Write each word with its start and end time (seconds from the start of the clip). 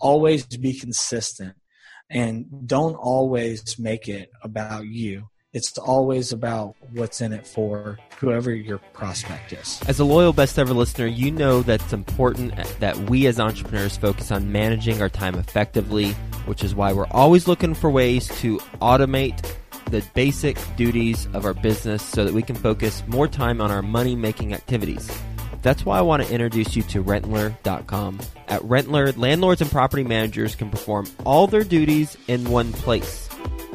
always 0.00 0.44
be 0.46 0.78
consistent 0.78 1.54
and 2.10 2.46
don't 2.66 2.94
always 2.94 3.78
make 3.78 4.08
it 4.08 4.30
about 4.42 4.86
you. 4.86 5.28
It's 5.52 5.76
always 5.78 6.32
about 6.32 6.76
what's 6.92 7.20
in 7.20 7.32
it 7.32 7.44
for 7.44 7.98
whoever 8.18 8.54
your 8.54 8.78
prospect 8.92 9.52
is. 9.52 9.80
As 9.88 9.98
a 9.98 10.04
loyal 10.04 10.32
best 10.32 10.58
ever 10.60 10.72
listener, 10.72 11.06
you 11.06 11.32
know 11.32 11.62
that 11.62 11.82
it's 11.82 11.92
important 11.92 12.54
that 12.78 12.96
we 13.10 13.26
as 13.26 13.40
entrepreneurs 13.40 13.96
focus 13.96 14.30
on 14.30 14.52
managing 14.52 15.02
our 15.02 15.08
time 15.08 15.34
effectively, 15.34 16.12
which 16.46 16.62
is 16.62 16.74
why 16.74 16.92
we're 16.92 17.08
always 17.08 17.48
looking 17.48 17.74
for 17.74 17.90
ways 17.90 18.28
to 18.40 18.58
automate 18.80 19.44
the 19.86 20.04
basic 20.14 20.56
duties 20.76 21.26
of 21.32 21.44
our 21.44 21.54
business 21.54 22.02
so 22.02 22.24
that 22.24 22.32
we 22.32 22.42
can 22.42 22.54
focus 22.54 23.02
more 23.08 23.26
time 23.26 23.60
on 23.60 23.72
our 23.72 23.82
money 23.82 24.14
making 24.14 24.54
activities. 24.54 25.10
That's 25.62 25.84
why 25.84 25.98
I 25.98 26.02
want 26.02 26.22
to 26.22 26.32
introduce 26.32 26.74
you 26.74 26.82
to 26.84 27.04
Rentler.com. 27.04 28.20
At 28.48 28.62
Rentler, 28.62 29.16
landlords 29.16 29.60
and 29.60 29.70
property 29.70 30.04
managers 30.04 30.54
can 30.54 30.70
perform 30.70 31.06
all 31.24 31.46
their 31.46 31.64
duties 31.64 32.16
in 32.28 32.50
one 32.50 32.72
place. 32.72 33.28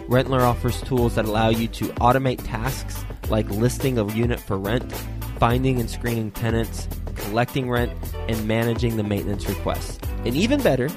Rentler 0.07 0.41
offers 0.41 0.81
tools 0.81 1.15
that 1.15 1.25
allow 1.25 1.49
you 1.49 1.67
to 1.67 1.85
automate 1.95 2.43
tasks 2.43 3.03
like 3.29 3.49
listing 3.49 3.97
a 3.97 4.13
unit 4.13 4.39
for 4.39 4.57
rent, 4.57 4.91
finding 5.39 5.79
and 5.79 5.89
screening 5.89 6.31
tenants, 6.31 6.87
collecting 7.15 7.69
rent, 7.69 7.91
and 8.27 8.47
managing 8.47 8.97
the 8.97 9.03
maintenance 9.03 9.47
requests. 9.47 9.99
And 10.25 10.35
even 10.35 10.61
better, 10.61 10.89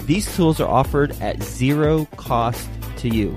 these 0.00 0.34
tools 0.36 0.60
are 0.60 0.68
offered 0.68 1.12
at 1.20 1.42
zero 1.42 2.06
cost 2.16 2.68
to 2.98 3.08
you. 3.08 3.36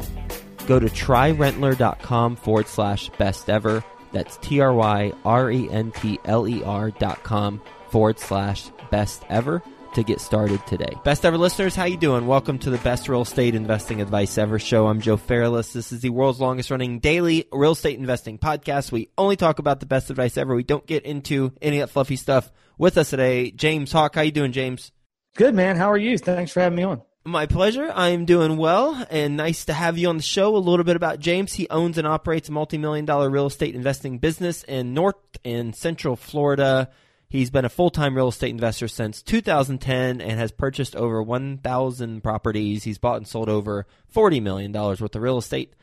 Go 0.68 0.80
to 0.80 0.88
tryrentler.com 0.88 2.35
forward 2.38 2.68
slash 2.68 3.10
best 3.18 3.49
ever. 3.49 3.84
That's 4.13 4.38
T 4.38 4.62
R 4.62 4.73
Y 4.73 5.12
R 5.26 5.52
E 5.52 5.70
N 5.70 5.91
T 5.91 6.20
L 6.23 6.48
E 6.48 6.63
R 6.63 6.91
dot 6.91 7.23
com 7.23 7.62
forward 7.90 8.20
slash 8.20 8.70
best 8.90 9.23
ever 9.30 9.62
to 9.95 10.04
get 10.04 10.21
started 10.21 10.66
today. 10.66 10.91
Best 11.04 11.26
ever 11.26 11.38
listeners, 11.38 11.76
how 11.76 11.85
you 11.85 11.98
doing? 11.98 12.26
Welcome 12.26 12.57
to 12.59 12.70
the 12.70 12.77
best 12.80 13.09
real 13.09 13.21
estate 13.21 13.54
investing 13.55 14.02
advice 14.02 14.38
ever 14.38 14.57
show. 14.57 14.88
I'm 14.88 15.02
Joe 15.02 15.18
Fairless. 15.18 15.73
This 15.73 15.91
is 15.91 16.01
the 16.01 16.10
world's 16.10 16.40
longest 16.40 16.71
running 16.71 16.99
daily 16.99 17.46
real 17.51 17.73
estate 17.73 17.99
investing 17.99 18.38
podcast. 18.38 18.91
We 18.91 19.10
only 19.18 19.35
talk 19.35 19.60
about 19.60 19.79
the 19.79 19.85
best 19.85 20.10
advice 20.10 20.38
ever. 20.38 20.55
We 20.55 20.63
don't 20.63 20.88
get 20.88 21.05
into 21.05 21.54
any 21.62 21.79
of 21.79 21.90
that 21.90 21.93
fluffy 21.93 22.16
stuff. 22.16 22.51
With 22.77 22.98
us 22.98 23.12
today, 23.12 23.51
James 23.51 23.91
Hawk. 23.91 24.16
How 24.16 24.21
you 24.21 24.32
doing, 24.32 24.51
James? 24.51 24.91
Good 25.35 25.54
man. 25.54 25.76
How 25.77 25.91
are 25.91 25.98
you? 25.98 26.18
Thanks 26.18 26.51
for 26.51 26.62
having 26.62 26.77
me 26.77 26.84
on. 26.84 27.01
My 27.26 27.46
pleasure. 27.46 27.90
I'm 27.96 28.26
doing 28.26 28.57
well 28.57 29.07
and 29.10 29.38
nice 29.38 29.63
to 29.66 29.74
have 29.74 29.98
you 29.98 30.10
on 30.10 30.18
the 30.18 30.24
show. 30.24 30.55
A 30.55 30.57
little 30.57 30.84
bit 30.84 30.98
about 30.98 31.20
James. 31.21 31.54
He 31.54 31.70
owns 31.70 31.98
and 31.98 32.05
operates 32.05 32.49
a 32.49 32.52
multi-million 32.52 33.05
dollar 33.05 33.29
real 33.29 33.46
estate 33.46 33.76
investing 33.76 34.20
business 34.20 34.63
in 34.63 34.93
North 34.93 35.16
and 35.46 35.74
Central 35.74 36.18
Florida. 36.18 36.90
He's 37.29 37.49
been 37.49 37.63
a 37.63 37.70
full-time 37.70 38.13
real 38.13 38.27
estate 38.27 38.49
investor 38.49 38.90
since 38.90 39.21
2010 39.21 40.20
and 40.20 40.38
has 40.38 40.51
purchased 40.51 40.98
over 40.98 41.24
1,000 41.24 42.21
properties. 42.21 42.84
He's 42.84 42.98
bought 42.98 43.18
and 43.18 43.27
sold 43.27 43.48
over 43.48 43.88
$40 44.13 44.41
million 44.41 44.74
worth 44.74 45.01
of 45.01 45.21
real 45.21 45.38
estate 45.38 45.76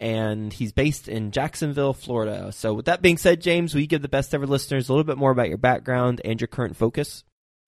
and 0.00 0.52
he's 0.52 0.72
based 0.72 1.08
in 1.08 1.30
Jacksonville, 1.30 1.92
Florida. 1.92 2.50
So 2.52 2.74
with 2.74 2.86
that 2.86 3.02
being 3.02 3.18
said, 3.18 3.40
James, 3.40 3.72
will 3.72 3.80
you 3.80 3.86
give 3.86 4.02
the 4.02 4.08
best 4.08 4.34
ever 4.34 4.46
listeners 4.46 4.88
a 4.88 4.92
little 4.92 5.04
bit 5.04 5.18
more 5.18 5.30
about 5.30 5.48
your 5.48 5.58
background 5.58 6.20
and 6.24 6.40
your 6.40 6.48
current 6.48 6.76
focus? 6.76 7.24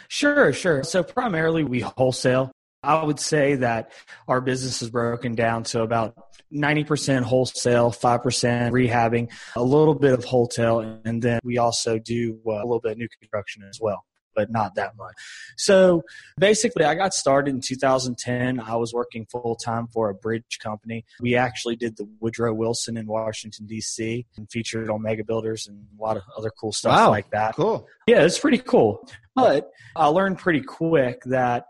Sure, 0.08 0.52
sure. 0.52 0.82
So 0.82 1.02
primarily 1.02 1.64
we 1.64 1.80
wholesale. 1.80 2.52
I 2.82 3.04
would 3.04 3.20
say 3.20 3.56
that 3.56 3.92
our 4.26 4.40
business 4.40 4.80
is 4.82 4.90
broken 4.90 5.34
down 5.34 5.64
to 5.64 5.82
about 5.82 6.14
90% 6.52 7.22
wholesale, 7.22 7.90
5% 7.90 8.70
rehabbing, 8.70 9.30
a 9.54 9.62
little 9.62 9.94
bit 9.94 10.12
of 10.12 10.24
wholesale, 10.24 10.80
and 10.80 11.22
then 11.22 11.40
we 11.44 11.58
also 11.58 11.98
do 11.98 12.40
uh, 12.46 12.52
a 12.52 12.64
little 12.64 12.80
bit 12.80 12.92
of 12.92 12.98
new 12.98 13.08
construction 13.08 13.62
as 13.68 13.78
well 13.80 14.04
but 14.34 14.50
not 14.50 14.74
that 14.76 14.96
much. 14.96 15.14
So 15.56 16.02
basically, 16.38 16.84
I 16.84 16.94
got 16.94 17.14
started 17.14 17.54
in 17.54 17.60
2010. 17.60 18.60
I 18.60 18.76
was 18.76 18.92
working 18.92 19.26
full 19.26 19.56
time 19.56 19.86
for 19.88 20.08
a 20.08 20.14
bridge 20.14 20.58
company. 20.62 21.04
We 21.20 21.36
actually 21.36 21.76
did 21.76 21.96
the 21.96 22.08
Woodrow 22.20 22.54
Wilson 22.54 22.96
in 22.96 23.06
Washington, 23.06 23.66
D.C., 23.66 24.26
and 24.36 24.50
featured 24.50 24.88
on 24.88 25.02
Mega 25.02 25.24
Builders 25.24 25.66
and 25.66 25.84
a 25.98 26.02
lot 26.02 26.16
of 26.16 26.22
other 26.36 26.50
cool 26.50 26.72
stuff 26.72 26.96
wow, 26.96 27.10
like 27.10 27.30
that. 27.30 27.54
Cool. 27.56 27.86
Yeah, 28.06 28.22
it's 28.22 28.38
pretty 28.38 28.58
cool. 28.58 29.06
But 29.34 29.70
I 29.96 30.06
learned 30.06 30.38
pretty 30.38 30.62
quick 30.62 31.22
that 31.24 31.66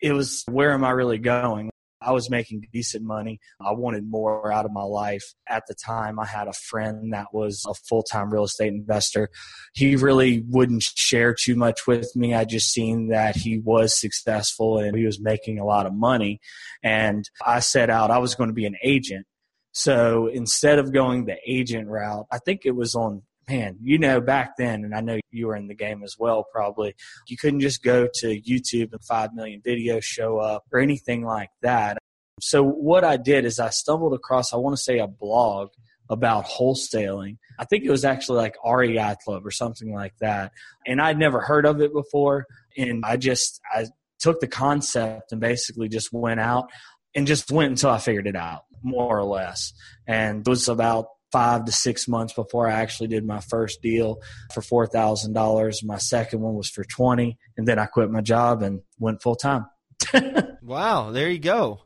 it 0.00 0.12
was 0.12 0.44
where 0.48 0.72
am 0.72 0.84
I 0.84 0.90
really 0.90 1.18
going? 1.18 1.70
I 2.04 2.12
was 2.12 2.28
making 2.28 2.66
decent 2.72 3.04
money. 3.04 3.40
I 3.60 3.72
wanted 3.72 4.08
more 4.08 4.52
out 4.52 4.66
of 4.66 4.72
my 4.72 4.82
life. 4.82 5.24
At 5.48 5.64
the 5.66 5.74
time, 5.74 6.20
I 6.20 6.26
had 6.26 6.48
a 6.48 6.52
friend 6.52 7.12
that 7.14 7.28
was 7.32 7.64
a 7.66 7.74
full 7.88 8.02
time 8.02 8.30
real 8.30 8.44
estate 8.44 8.72
investor. 8.72 9.30
He 9.72 9.96
really 9.96 10.44
wouldn't 10.46 10.82
share 10.82 11.34
too 11.34 11.56
much 11.56 11.86
with 11.86 12.14
me. 12.14 12.34
I 12.34 12.44
just 12.44 12.72
seen 12.72 13.08
that 13.08 13.36
he 13.36 13.58
was 13.58 13.98
successful 13.98 14.78
and 14.78 14.96
he 14.96 15.06
was 15.06 15.20
making 15.20 15.58
a 15.58 15.64
lot 15.64 15.86
of 15.86 15.94
money. 15.94 16.40
And 16.82 17.24
I 17.44 17.60
set 17.60 17.90
out, 17.90 18.10
I 18.10 18.18
was 18.18 18.34
going 18.34 18.48
to 18.48 18.54
be 18.54 18.66
an 18.66 18.76
agent. 18.82 19.26
So 19.72 20.28
instead 20.28 20.78
of 20.78 20.92
going 20.92 21.24
the 21.24 21.36
agent 21.46 21.88
route, 21.88 22.26
I 22.30 22.38
think 22.38 22.60
it 22.64 22.76
was 22.76 22.94
on 22.94 23.22
man, 23.48 23.78
you 23.82 23.98
know, 23.98 24.20
back 24.20 24.56
then, 24.56 24.84
and 24.84 24.94
I 24.94 25.00
know 25.00 25.18
you 25.30 25.46
were 25.46 25.56
in 25.56 25.68
the 25.68 25.74
game 25.74 26.02
as 26.02 26.16
well, 26.18 26.44
probably, 26.52 26.94
you 27.28 27.36
couldn't 27.36 27.60
just 27.60 27.82
go 27.82 28.08
to 28.14 28.40
YouTube 28.40 28.92
and 28.92 29.04
5 29.04 29.34
million 29.34 29.60
videos 29.60 30.02
show 30.02 30.38
up 30.38 30.64
or 30.72 30.80
anything 30.80 31.24
like 31.24 31.50
that. 31.62 31.98
So, 32.40 32.64
what 32.64 33.04
I 33.04 33.16
did 33.16 33.44
is 33.44 33.60
I 33.60 33.70
stumbled 33.70 34.14
across, 34.14 34.52
I 34.52 34.56
want 34.56 34.76
to 34.76 34.82
say, 34.82 34.98
a 34.98 35.06
blog 35.06 35.70
about 36.10 36.46
wholesaling. 36.46 37.38
I 37.58 37.64
think 37.64 37.84
it 37.84 37.90
was 37.90 38.04
actually 38.04 38.38
like 38.38 38.56
REI 38.64 39.14
Club 39.24 39.46
or 39.46 39.50
something 39.50 39.92
like 39.92 40.14
that. 40.20 40.52
And 40.86 41.00
I'd 41.00 41.18
never 41.18 41.40
heard 41.40 41.64
of 41.64 41.80
it 41.80 41.92
before. 41.92 42.46
And 42.76 43.04
I 43.04 43.16
just, 43.16 43.60
I 43.72 43.86
took 44.18 44.40
the 44.40 44.48
concept 44.48 45.32
and 45.32 45.40
basically 45.40 45.88
just 45.88 46.12
went 46.12 46.40
out 46.40 46.70
and 47.14 47.26
just 47.26 47.50
went 47.50 47.70
until 47.70 47.90
I 47.90 47.98
figured 47.98 48.26
it 48.26 48.36
out, 48.36 48.64
more 48.82 49.16
or 49.16 49.24
less. 49.24 49.72
And 50.06 50.46
it 50.46 50.48
was 50.48 50.68
about 50.68 51.06
five 51.34 51.64
to 51.64 51.72
six 51.72 52.06
months 52.06 52.32
before 52.32 52.70
I 52.70 52.74
actually 52.74 53.08
did 53.08 53.26
my 53.26 53.40
first 53.40 53.82
deal 53.82 54.22
for 54.52 54.62
four 54.62 54.86
thousand 54.86 55.32
dollars. 55.32 55.82
My 55.82 55.98
second 55.98 56.40
one 56.40 56.54
was 56.54 56.70
for 56.70 56.84
twenty, 56.84 57.38
and 57.56 57.66
then 57.66 57.76
I 57.76 57.86
quit 57.86 58.08
my 58.08 58.20
job 58.20 58.62
and 58.62 58.82
went 59.00 59.20
full 59.20 59.34
time. 59.34 59.66
wow, 60.62 61.10
there 61.10 61.28
you 61.28 61.40
go. 61.40 61.80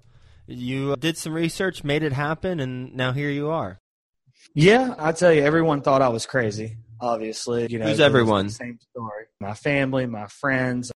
You 0.46 0.92
uh, 0.92 0.96
did 0.96 1.16
some 1.16 1.32
research, 1.32 1.82
made 1.82 2.02
it 2.02 2.12
happen, 2.12 2.60
and 2.60 2.94
now 2.94 3.12
here 3.12 3.30
you 3.30 3.48
are. 3.48 3.80
Yeah, 4.54 4.94
I 4.98 5.12
tell 5.12 5.32
you, 5.32 5.42
everyone 5.42 5.80
thought 5.80 6.02
I 6.02 6.08
was 6.08 6.26
crazy. 6.26 6.76
Obviously, 7.00 7.68
you 7.70 7.78
know, 7.78 7.86
who's 7.86 8.00
everyone? 8.00 8.50
Same 8.50 8.78
story. 8.90 9.24
My 9.40 9.54
family, 9.54 10.04
my 10.04 10.26
friends, 10.26 10.92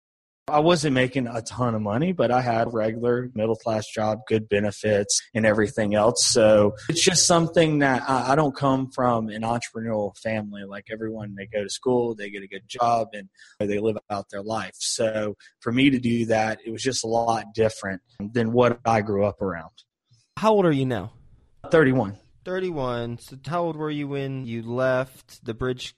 I 0.52 0.60
wasn't 0.60 0.94
making 0.94 1.28
a 1.28 1.42
ton 1.42 1.76
of 1.76 1.82
money, 1.82 2.12
but 2.12 2.30
I 2.30 2.42
had 2.42 2.68
a 2.68 2.70
regular 2.70 3.30
middle 3.34 3.56
class 3.56 3.86
job, 3.88 4.20
good 4.28 4.50
benefits, 4.50 5.22
and 5.34 5.46
everything 5.46 5.96
else. 5.96 6.26
So 6.28 6.76
it's 6.90 7.04
just 7.04 7.26
something 7.26 7.80
that 7.80 8.04
I, 8.08 8.34
I, 8.34 8.36
don't 8.36 8.56
come 8.56 8.92
from 8.92 9.30
an 9.30 9.44
entrepreneurial 9.44 10.16
family. 10.18 10.64
Like 10.64 10.88
everyone, 10.92 11.36
they 11.36 11.48
go 11.48 11.64
to 11.64 11.70
school, 11.70 12.16
they 12.16 12.30
get 12.30 12.44
a 12.44 12.48
good 12.48 12.68
job, 12.68 13.10
and 13.14 13.30
they 13.60 13.80
live 13.80 13.98
out 14.10 14.30
their 14.30 14.44
life. 14.44 14.76
So 14.78 15.38
for 15.62 15.72
me 15.72 15.90
to 15.90 16.00
do 16.00 16.26
that, 16.28 16.60
it 16.66 16.72
was 16.72 16.84
just 16.84 17.04
a 17.04 17.08
lot 17.08 17.46
different 17.56 18.02
than 18.20 18.52
what 18.52 18.80
I 18.86 19.02
grew 19.02 19.26
up 19.26 19.42
around. 19.42 19.72
How 20.38 20.54
old 20.54 20.66
are 20.66 20.72
you 20.72 20.86
now? 20.86 21.14
31. 21.70 22.18
31. 22.44 23.20
So 23.20 23.38
how 23.46 23.64
old 23.64 23.76
were 23.76 23.92
you 23.92 24.08
when 24.08 24.46
you 24.46 24.64
left 24.64 25.46
the 25.46 25.54
bridge, 25.54 25.96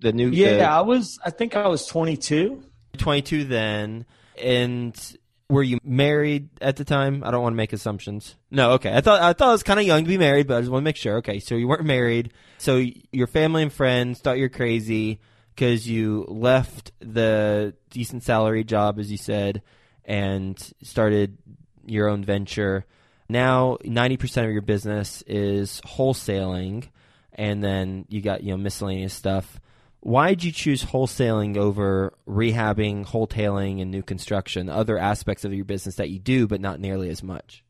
the 0.00 0.12
new? 0.12 0.28
Yeah, 0.28 0.58
the... 0.58 0.70
I 0.70 0.80
was, 0.82 1.18
I 1.24 1.30
think 1.30 1.56
I 1.56 1.66
was 1.68 1.86
22. 1.86 2.62
22 2.96 3.44
then, 3.44 4.06
and 4.42 5.16
were 5.48 5.62
you 5.62 5.78
married 5.84 6.48
at 6.60 6.76
the 6.76 6.84
time? 6.84 7.22
I 7.24 7.30
don't 7.30 7.42
want 7.42 7.52
to 7.52 7.56
make 7.56 7.72
assumptions. 7.72 8.34
No, 8.50 8.72
okay. 8.72 8.94
I 8.94 9.00
thought 9.00 9.20
I 9.20 9.32
thought 9.32 9.48
I 9.48 9.52
was 9.52 9.62
kind 9.62 9.78
of 9.78 9.86
young 9.86 10.04
to 10.04 10.08
be 10.08 10.18
married, 10.18 10.46
but 10.46 10.56
I 10.56 10.60
just 10.60 10.70
want 10.70 10.82
to 10.82 10.84
make 10.84 10.96
sure. 10.96 11.18
Okay, 11.18 11.38
so 11.38 11.54
you 11.54 11.68
weren't 11.68 11.84
married. 11.84 12.32
So 12.58 12.82
your 13.12 13.26
family 13.26 13.62
and 13.62 13.72
friends 13.72 14.20
thought 14.20 14.38
you're 14.38 14.48
crazy 14.48 15.20
because 15.54 15.88
you 15.88 16.24
left 16.28 16.92
the 17.00 17.74
decent 17.90 18.22
salary 18.22 18.64
job, 18.64 18.98
as 18.98 19.10
you 19.10 19.16
said, 19.16 19.62
and 20.04 20.58
started 20.82 21.38
your 21.84 22.08
own 22.08 22.24
venture. 22.24 22.84
Now, 23.28 23.78
ninety 23.84 24.16
percent 24.16 24.46
of 24.46 24.52
your 24.52 24.62
business 24.62 25.22
is 25.26 25.80
wholesaling, 25.82 26.88
and 27.32 27.62
then 27.62 28.06
you 28.08 28.20
got 28.20 28.42
you 28.42 28.50
know 28.50 28.56
miscellaneous 28.56 29.14
stuff 29.14 29.60
why 30.06 30.28
did 30.28 30.44
you 30.44 30.52
choose 30.52 30.84
wholesaling 30.84 31.56
over 31.56 32.16
rehabbing, 32.28 33.04
wholetailing, 33.04 33.82
and 33.82 33.90
new 33.90 34.04
construction, 34.04 34.68
other 34.68 34.96
aspects 34.96 35.44
of 35.44 35.52
your 35.52 35.64
business 35.64 35.96
that 35.96 36.10
you 36.10 36.20
do, 36.20 36.46
but 36.46 36.60
not 36.60 36.78
nearly 36.78 37.08
as 37.10 37.24
much? 37.24 37.64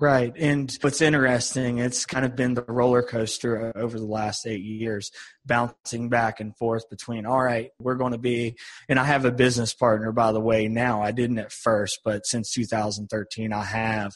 Right. 0.00 0.32
And 0.38 0.74
what's 0.80 1.02
interesting, 1.02 1.76
it's 1.76 2.06
kind 2.06 2.24
of 2.24 2.34
been 2.34 2.54
the 2.54 2.62
roller 2.62 3.02
coaster 3.02 3.72
over 3.76 3.98
the 3.98 4.06
last 4.06 4.46
eight 4.46 4.62
years. 4.62 5.10
Bouncing 5.46 6.08
back 6.08 6.40
and 6.40 6.56
forth 6.56 6.88
between, 6.90 7.26
all 7.26 7.42
right, 7.42 7.70
we're 7.78 7.94
going 7.94 8.12
to 8.12 8.18
be, 8.18 8.56
and 8.88 8.98
I 8.98 9.04
have 9.04 9.24
a 9.24 9.30
business 9.30 9.74
partner, 9.74 10.12
by 10.12 10.32
the 10.32 10.40
way, 10.40 10.68
now. 10.68 11.02
I 11.02 11.12
didn't 11.12 11.38
at 11.38 11.52
first, 11.52 12.00
but 12.04 12.26
since 12.26 12.52
2013, 12.52 13.52
I 13.52 13.64
have. 13.64 14.14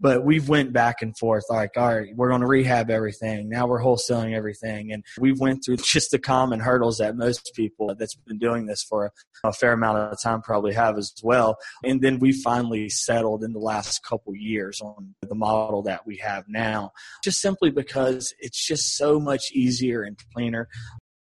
But 0.00 0.24
we've 0.24 0.48
went 0.48 0.72
back 0.72 1.02
and 1.02 1.16
forth 1.16 1.44
like, 1.48 1.70
all 1.76 1.96
right, 1.96 2.14
we're 2.14 2.28
going 2.28 2.42
to 2.42 2.46
rehab 2.46 2.90
everything. 2.90 3.48
Now 3.48 3.66
we're 3.66 3.82
wholesaling 3.82 4.34
everything. 4.34 4.92
And 4.92 5.04
we've 5.18 5.40
went 5.40 5.64
through 5.64 5.76
just 5.84 6.10
the 6.10 6.18
common 6.18 6.60
hurdles 6.60 6.98
that 6.98 7.16
most 7.16 7.52
people 7.54 7.94
that's 7.98 8.14
been 8.14 8.38
doing 8.38 8.66
this 8.66 8.82
for 8.82 9.12
a 9.44 9.52
fair 9.52 9.72
amount 9.72 9.98
of 9.98 10.18
time 10.22 10.42
probably 10.42 10.74
have 10.74 10.98
as 10.98 11.12
well. 11.22 11.58
And 11.84 12.00
then 12.00 12.18
we 12.18 12.32
finally 12.32 12.88
settled 12.88 13.42
in 13.42 13.52
the 13.52 13.58
last 13.58 14.04
couple 14.04 14.34
years 14.34 14.80
on 14.80 15.14
the 15.22 15.34
model 15.34 15.82
that 15.82 16.06
we 16.06 16.16
have 16.18 16.44
now, 16.48 16.92
just 17.24 17.40
simply 17.40 17.70
because 17.70 18.32
it's 18.40 18.66
just 18.66 18.96
so 18.96 19.18
much 19.18 19.50
easier 19.52 20.02
and 20.02 20.18
cleaner 20.34 20.67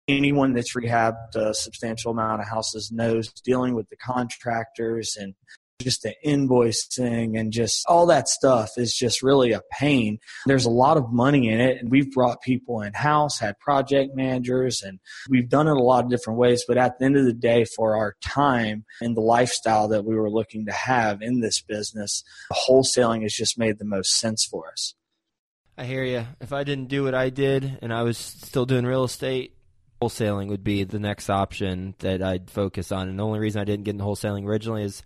anyone 0.07 0.53
that's 0.53 0.75
rehabbed 0.75 1.35
a 1.35 1.53
substantial 1.53 2.11
amount 2.11 2.41
of 2.41 2.47
houses 2.47 2.91
knows 2.91 3.31
dealing 3.43 3.75
with 3.75 3.87
the 3.89 3.97
contractors 3.97 5.15
and 5.19 5.35
just 5.81 6.03
the 6.03 6.13
invoicing 6.25 7.39
and 7.39 7.53
just 7.53 7.85
all 7.87 8.05
that 8.07 8.27
stuff 8.27 8.71
is 8.77 8.93
just 8.93 9.23
really 9.23 9.53
a 9.53 9.61
pain. 9.71 10.19
There's 10.45 10.65
a 10.65 10.69
lot 10.69 10.97
of 10.97 11.11
money 11.11 11.49
in 11.49 11.61
it, 11.61 11.77
and 11.77 11.89
we've 11.89 12.11
brought 12.11 12.41
people 12.41 12.81
in 12.81 12.93
house, 12.93 13.39
had 13.39 13.57
project 13.59 14.15
managers, 14.15 14.81
and 14.81 14.99
we've 15.29 15.49
done 15.49 15.67
it 15.67 15.77
a 15.77 15.83
lot 15.83 16.03
of 16.03 16.09
different 16.09 16.37
ways. 16.37 16.65
But 16.67 16.77
at 16.77 16.99
the 16.99 17.05
end 17.05 17.17
of 17.17 17.25
the 17.25 17.33
day, 17.33 17.63
for 17.63 17.95
our 17.95 18.15
time 18.21 18.85
and 19.01 19.15
the 19.15 19.21
lifestyle 19.21 19.87
that 19.89 20.05
we 20.05 20.15
were 20.15 20.29
looking 20.29 20.65
to 20.65 20.73
have 20.73 21.21
in 21.21 21.39
this 21.39 21.61
business, 21.61 22.23
wholesaling 22.51 23.21
has 23.23 23.33
just 23.33 23.57
made 23.57 23.79
the 23.79 23.85
most 23.85 24.19
sense 24.19 24.45
for 24.45 24.69
us. 24.71 24.95
I 25.79 25.85
hear 25.85 26.03
you. 26.03 26.25
If 26.41 26.51
I 26.51 26.65
didn't 26.65 26.89
do 26.89 27.05
what 27.05 27.15
I 27.15 27.29
did 27.29 27.79
and 27.81 27.93
I 27.93 28.03
was 28.03 28.17
still 28.17 28.65
doing 28.65 28.85
real 28.85 29.05
estate, 29.05 29.55
wholesaling 30.01 30.49
would 30.49 30.61
be 30.61 30.83
the 30.83 30.99
next 30.99 31.29
option 31.29 31.95
that 31.99 32.21
I'd 32.21 32.51
focus 32.51 32.91
on. 32.91 33.07
And 33.07 33.17
the 33.17 33.23
only 33.23 33.39
reason 33.39 33.61
I 33.61 33.63
didn't 33.63 33.85
get 33.85 33.91
into 33.91 34.03
wholesaling 34.03 34.45
originally 34.45 34.83
is 34.83 35.03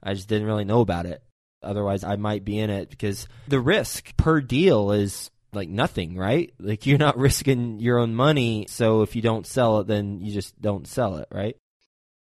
I 0.00 0.14
just 0.14 0.28
didn't 0.28 0.46
really 0.46 0.64
know 0.64 0.80
about 0.80 1.06
it. 1.06 1.24
Otherwise, 1.60 2.04
I 2.04 2.14
might 2.14 2.44
be 2.44 2.56
in 2.56 2.70
it 2.70 2.88
because 2.88 3.26
the 3.48 3.58
risk 3.58 4.16
per 4.16 4.40
deal 4.40 4.92
is 4.92 5.32
like 5.52 5.68
nothing, 5.68 6.16
right? 6.16 6.54
Like 6.60 6.86
you're 6.86 6.98
not 6.98 7.18
risking 7.18 7.80
your 7.80 7.98
own 7.98 8.14
money. 8.14 8.66
So 8.68 9.02
if 9.02 9.16
you 9.16 9.22
don't 9.22 9.44
sell 9.44 9.80
it, 9.80 9.88
then 9.88 10.20
you 10.20 10.32
just 10.32 10.60
don't 10.62 10.86
sell 10.86 11.16
it, 11.16 11.26
right? 11.32 11.56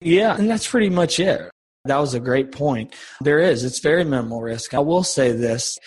Yeah, 0.01 0.37
and 0.37 0.49
that's 0.49 0.69
pretty 0.69 0.91
much 0.91 1.19
it. 1.19 1.51
That 1.87 1.99
was 1.99 2.15
a 2.15 2.21
great 2.21 2.53
point. 2.53 2.95
There 3.21 3.41
is, 3.41 3.65
it's 3.65 3.81
very 3.81 4.05
minimal 4.05 4.41
risk. 4.41 4.73
I 4.73 4.79
will 4.79 5.03
say 5.03 5.33
this 5.33 5.81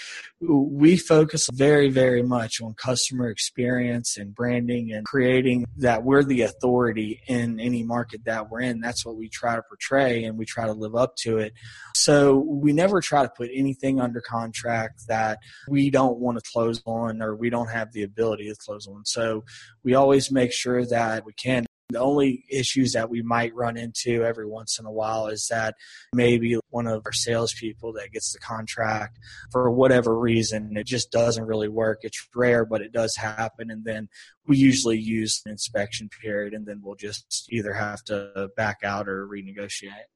we 0.48 0.98
focus 0.98 1.48
very, 1.54 1.90
very 1.90 2.24
much 2.24 2.62
on 2.62 2.74
customer 2.74 3.30
experience 3.30 4.18
and 4.18 4.34
branding 4.34 4.92
and 4.92 5.06
creating 5.06 5.66
that 5.78 6.04
we're 6.04 6.24
the 6.24 6.42
authority 6.42 7.22
in 7.28 7.60
any 7.60 7.84
market 7.84 8.26
that 8.26 8.50
we're 8.50 8.62
in. 8.62 8.82
That's 8.82 9.06
what 9.06 9.16
we 9.16 9.30
try 9.30 9.56
to 9.56 9.62
portray 9.64 10.24
and 10.24 10.38
we 10.38 10.46
try 10.46 10.66
to 10.66 10.74
live 10.74 10.96
up 10.96 11.16
to 11.18 11.38
it. 11.38 11.54
So 11.96 12.38
we 12.38 12.74
never 12.74 13.02
try 13.02 13.24
to 13.24 13.30
put 13.30 13.50
anything 13.54 14.00
under 14.00 14.22
contract 14.22 15.08
that 15.08 15.40
we 15.68 15.90
don't 15.90 16.18
want 16.18 16.38
to 16.38 16.52
close 16.52 16.82
on 16.86 17.22
or 17.22 17.36
we 17.36 17.50
don't 17.50 17.70
have 17.70 17.92
the 17.92 18.04
ability 18.04 18.50
to 18.50 18.56
close 18.56 18.88
on. 18.88 19.06
So 19.06 19.44
we 19.84 19.96
always 19.96 20.32
make 20.32 20.52
sure 20.52 20.86
that 20.86 21.26
we 21.26 21.34
can 21.34 21.66
the 21.90 22.00
only 22.00 22.44
issues 22.50 22.94
that 22.94 23.10
we 23.10 23.22
might 23.22 23.54
run 23.54 23.78
into 23.78 24.24
every 24.24 24.48
once 24.48 24.80
in 24.80 24.86
a 24.86 24.92
while 24.92 25.28
is 25.28 25.48
that 25.52 25.76
maybe 26.14 26.58
one 26.70 26.88
of 26.88 27.04
our 27.06 27.12
salespeople 27.12 27.94
that 27.94 28.12
gets 28.12 28.34
the 28.34 28.40
contract 28.40 29.20
for 29.52 29.70
whatever 29.70 30.18
reason, 30.18 30.76
it 30.78 30.88
just 30.88 31.12
doesn't 31.12 31.46
really 31.46 31.70
work. 31.70 32.00
It's 32.02 32.28
rare, 32.36 32.66
but 32.66 32.82
it 32.82 32.92
does 32.92 33.16
happen. 33.16 33.70
And 33.70 33.86
then 33.86 34.10
we 34.48 34.58
usually 34.58 34.98
use 34.98 35.42
an 35.46 35.52
inspection 35.52 36.10
period 36.22 36.54
and 36.54 36.66
then 36.66 36.82
we'll 36.84 36.96
just 36.96 37.48
either 37.52 37.74
have 37.74 38.04
to 38.06 38.50
back 38.58 38.80
out 38.84 39.08
or 39.08 39.28
renegotiate. 39.28 40.10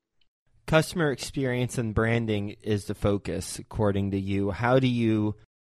Customer 0.65 1.12
experience 1.12 1.77
and 1.77 1.94
branding 1.95 2.56
is 2.62 2.86
the 2.86 2.95
focus, 2.95 3.57
according 3.57 4.12
to 4.12 4.19
you. 4.19 4.51
How 4.51 4.80
do 4.80 4.88
you 4.88 5.36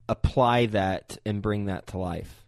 apply 0.09 0.67
that 0.67 1.17
and 1.25 1.41
bring 1.41 1.65
that 1.65 1.87
to 1.87 1.97
life? 1.97 2.42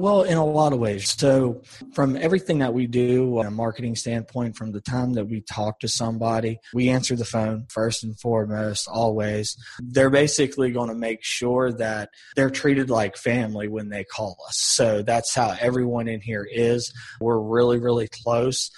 Well, 0.00 0.22
in 0.22 0.38
a 0.38 0.46
lot 0.46 0.72
of 0.72 0.78
ways. 0.78 1.14
So, 1.18 1.60
from 1.92 2.16
everything 2.16 2.60
that 2.60 2.72
we 2.72 2.86
do, 2.86 3.38
on 3.38 3.44
a 3.44 3.50
marketing 3.50 3.96
standpoint, 3.96 4.56
from 4.56 4.72
the 4.72 4.80
time 4.80 5.12
that 5.12 5.26
we 5.26 5.42
talk 5.42 5.80
to 5.80 5.88
somebody, 5.88 6.58
we 6.72 6.88
answer 6.88 7.16
the 7.16 7.26
phone 7.26 7.66
first 7.68 8.02
and 8.02 8.18
foremost, 8.18 8.88
always. 8.90 9.58
They're 9.78 10.08
basically 10.08 10.70
going 10.70 10.88
to 10.88 10.94
make 10.94 11.22
sure 11.22 11.70
that 11.72 12.08
they're 12.34 12.48
treated 12.48 12.88
like 12.88 13.18
family 13.18 13.68
when 13.68 13.90
they 13.90 14.04
call 14.04 14.38
us. 14.48 14.56
So, 14.56 15.02
that's 15.02 15.34
how 15.34 15.54
everyone 15.60 16.08
in 16.08 16.22
here 16.22 16.48
is. 16.50 16.94
We're 17.20 17.38
really, 17.38 17.78
really 17.78 18.08
close. 18.08 18.70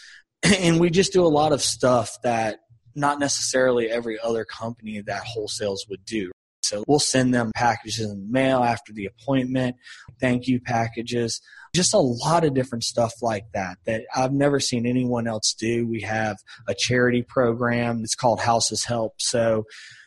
And 0.59 0.81
we 0.81 0.91
just 0.91 1.13
do 1.13 1.25
a 1.25 1.29
lot 1.29 1.53
of 1.53 1.63
stuff 1.63 2.19
that 2.25 2.59
not 2.97 3.21
necessarily 3.21 3.89
every 3.89 4.19
other 4.19 4.45
company 4.45 5.01
that 5.03 5.23
wholesales 5.23 5.89
would 5.89 6.05
do. 6.05 6.33
So 6.73 6.85
we'll 6.89 7.01
send 7.01 7.35
them 7.35 7.53
packages 7.55 8.01
in 8.01 8.09
the 8.09 8.33
mail 8.33 8.65
after 8.65 8.95
the 8.95 9.05
appointment, 9.05 9.77
thank 10.19 10.47
you 10.47 10.59
packages, 10.59 11.41
just 11.75 11.93
a 11.93 11.99
lot 11.99 12.45
of 12.45 12.55
different 12.55 12.85
stuff 12.85 13.13
like 13.21 13.45
that 13.53 13.77
that 13.85 14.05
I've 14.17 14.33
never 14.33 14.59
seen 14.59 14.87
anyone 14.87 15.27
else 15.27 15.55
do. 15.59 15.87
We 15.87 16.01
have 16.01 16.39
a 16.67 16.75
charity 16.75 17.23
program. 17.23 18.01
It's 18.03 18.15
called 18.15 18.41
Houses 18.41 18.87
Help. 18.87 19.15
So 19.19 19.65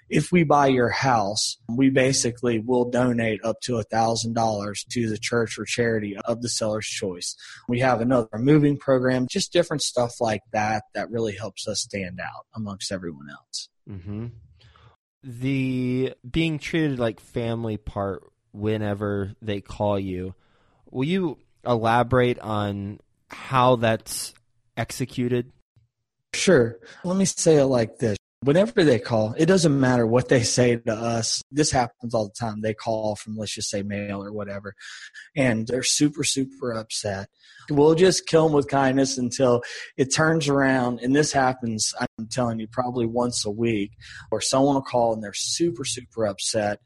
if 0.10 0.32
we 0.32 0.44
buy 0.44 0.68
your 0.68 0.90
house, 0.90 1.58
we 1.70 1.92
basically 1.92 2.58
will 2.60 2.90
donate 2.90 3.42
up 3.44 3.58
to 3.66 3.78
a 3.78 3.84
thousand 3.84 4.34
dollars 4.34 4.86
to 4.92 5.08
the 5.08 5.20
church 5.20 5.60
or 5.60 5.66
charity 5.66 6.18
of 6.26 6.42
the 6.42 6.50
seller's 6.50 6.88
choice. 6.88 7.36
We 7.68 7.80
have 7.82 8.02
another 8.02 8.30
moving 8.38 8.78
program, 8.78 9.28
just 9.30 9.54
different 9.54 9.84
stuff 9.84 10.14
like 10.20 10.42
that 10.52 10.84
that 10.96 11.12
really 11.12 11.36
helps 11.36 11.68
us 11.68 11.82
stand 11.82 12.20
out 12.20 12.46
amongst 12.56 12.92
everyone 12.92 13.28
else. 13.30 13.70
Mm-hmm 13.88 14.28
the 15.25 16.13
being 16.30 16.60
treated 16.60 17.00
like 17.00 17.19
family 17.19 17.77
part 17.77 18.24
whenever 18.51 19.33
they 19.42 19.60
call 19.60 20.00
you. 20.00 20.36
Will 20.92 21.07
you 21.07 21.39
elaborate 21.66 22.39
on 22.39 23.00
how 23.30 23.75
that's 23.77 24.33
executed? 24.77 25.51
Sure. 26.33 26.77
Let 27.04 27.18
me 27.18 27.25
say 27.25 27.56
it 27.56 27.66
like 27.66 27.98
this 27.98 28.18
whenever 28.45 28.83
they 28.83 29.00
call, 29.00 29.33
it 29.38 29.48
doesn't 29.48 29.80
matter 29.80 30.06
what 30.06 30.30
they 30.30 30.44
say 30.44 30.75
to 30.75 30.94
us. 30.94 31.42
This 31.51 31.72
happens 31.72 32.13
all 32.13 32.27
the 32.27 32.33
time. 32.39 32.62
They 32.62 32.75
call 32.75 33.16
from, 33.16 33.36
let's 33.38 33.54
just 33.54 33.69
say, 33.69 33.81
mail 33.81 34.24
or 34.24 34.31
whatever, 34.31 34.75
and 35.36 35.68
they're 35.68 35.83
super, 35.83 36.24
super 36.24 36.72
upset. 36.72 37.27
We'll 37.69 37.95
just 37.95 38.27
kill 38.27 38.44
them 38.44 38.54
with 38.54 38.68
kindness 38.68 39.18
until 39.18 39.63
it 39.98 40.13
turns 40.16 40.48
around. 40.48 41.00
And 41.01 41.16
this 41.16 41.31
happens, 41.31 41.94
I'm 42.18 42.28
telling 42.28 42.60
you, 42.60 42.68
probably 42.68 43.06
once 43.06 43.46
a 43.46 43.52
week, 43.52 43.92
or 44.32 44.40
someone 44.40 44.76
will 44.76 44.82
call 44.82 45.14
and 45.14 45.22
they're 45.22 45.34
super, 45.34 45.84
super 45.84 46.26
upset. 46.26 46.80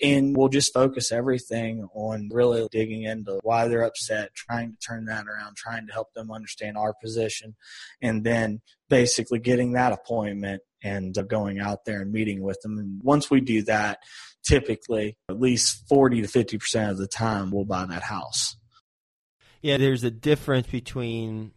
And 0.00 0.36
we'll 0.36 0.48
just 0.48 0.72
focus 0.72 1.10
everything 1.10 1.88
on 1.94 2.28
really 2.32 2.68
digging 2.70 3.02
into 3.02 3.40
why 3.42 3.66
they're 3.66 3.82
upset, 3.82 4.34
trying 4.34 4.72
to 4.72 4.78
turn 4.78 5.06
that 5.06 5.26
around, 5.26 5.56
trying 5.56 5.86
to 5.88 5.92
help 5.92 6.12
them 6.14 6.30
understand 6.30 6.76
our 6.76 6.94
position, 6.94 7.56
and 8.00 8.22
then 8.22 8.60
basically 8.88 9.40
getting 9.40 9.72
that 9.72 9.92
appointment 9.92 10.62
and 10.84 11.16
going 11.28 11.58
out 11.58 11.84
there 11.84 12.02
and 12.02 12.12
meeting 12.12 12.40
with 12.40 12.60
them. 12.60 12.78
And 12.78 13.02
once 13.02 13.28
we 13.28 13.40
do 13.40 13.62
that, 13.62 13.98
typically 14.46 15.16
at 15.28 15.40
least 15.40 15.88
40 15.88 16.22
to 16.22 16.28
50% 16.28 16.90
of 16.90 16.98
the 16.98 17.08
time 17.08 17.50
we'll 17.50 17.64
buy 17.64 17.84
that 17.84 18.04
house. 18.04 18.56
Yeah, 19.60 19.76
there's 19.76 20.04
a 20.04 20.10
difference 20.12 20.68
between 20.68 21.50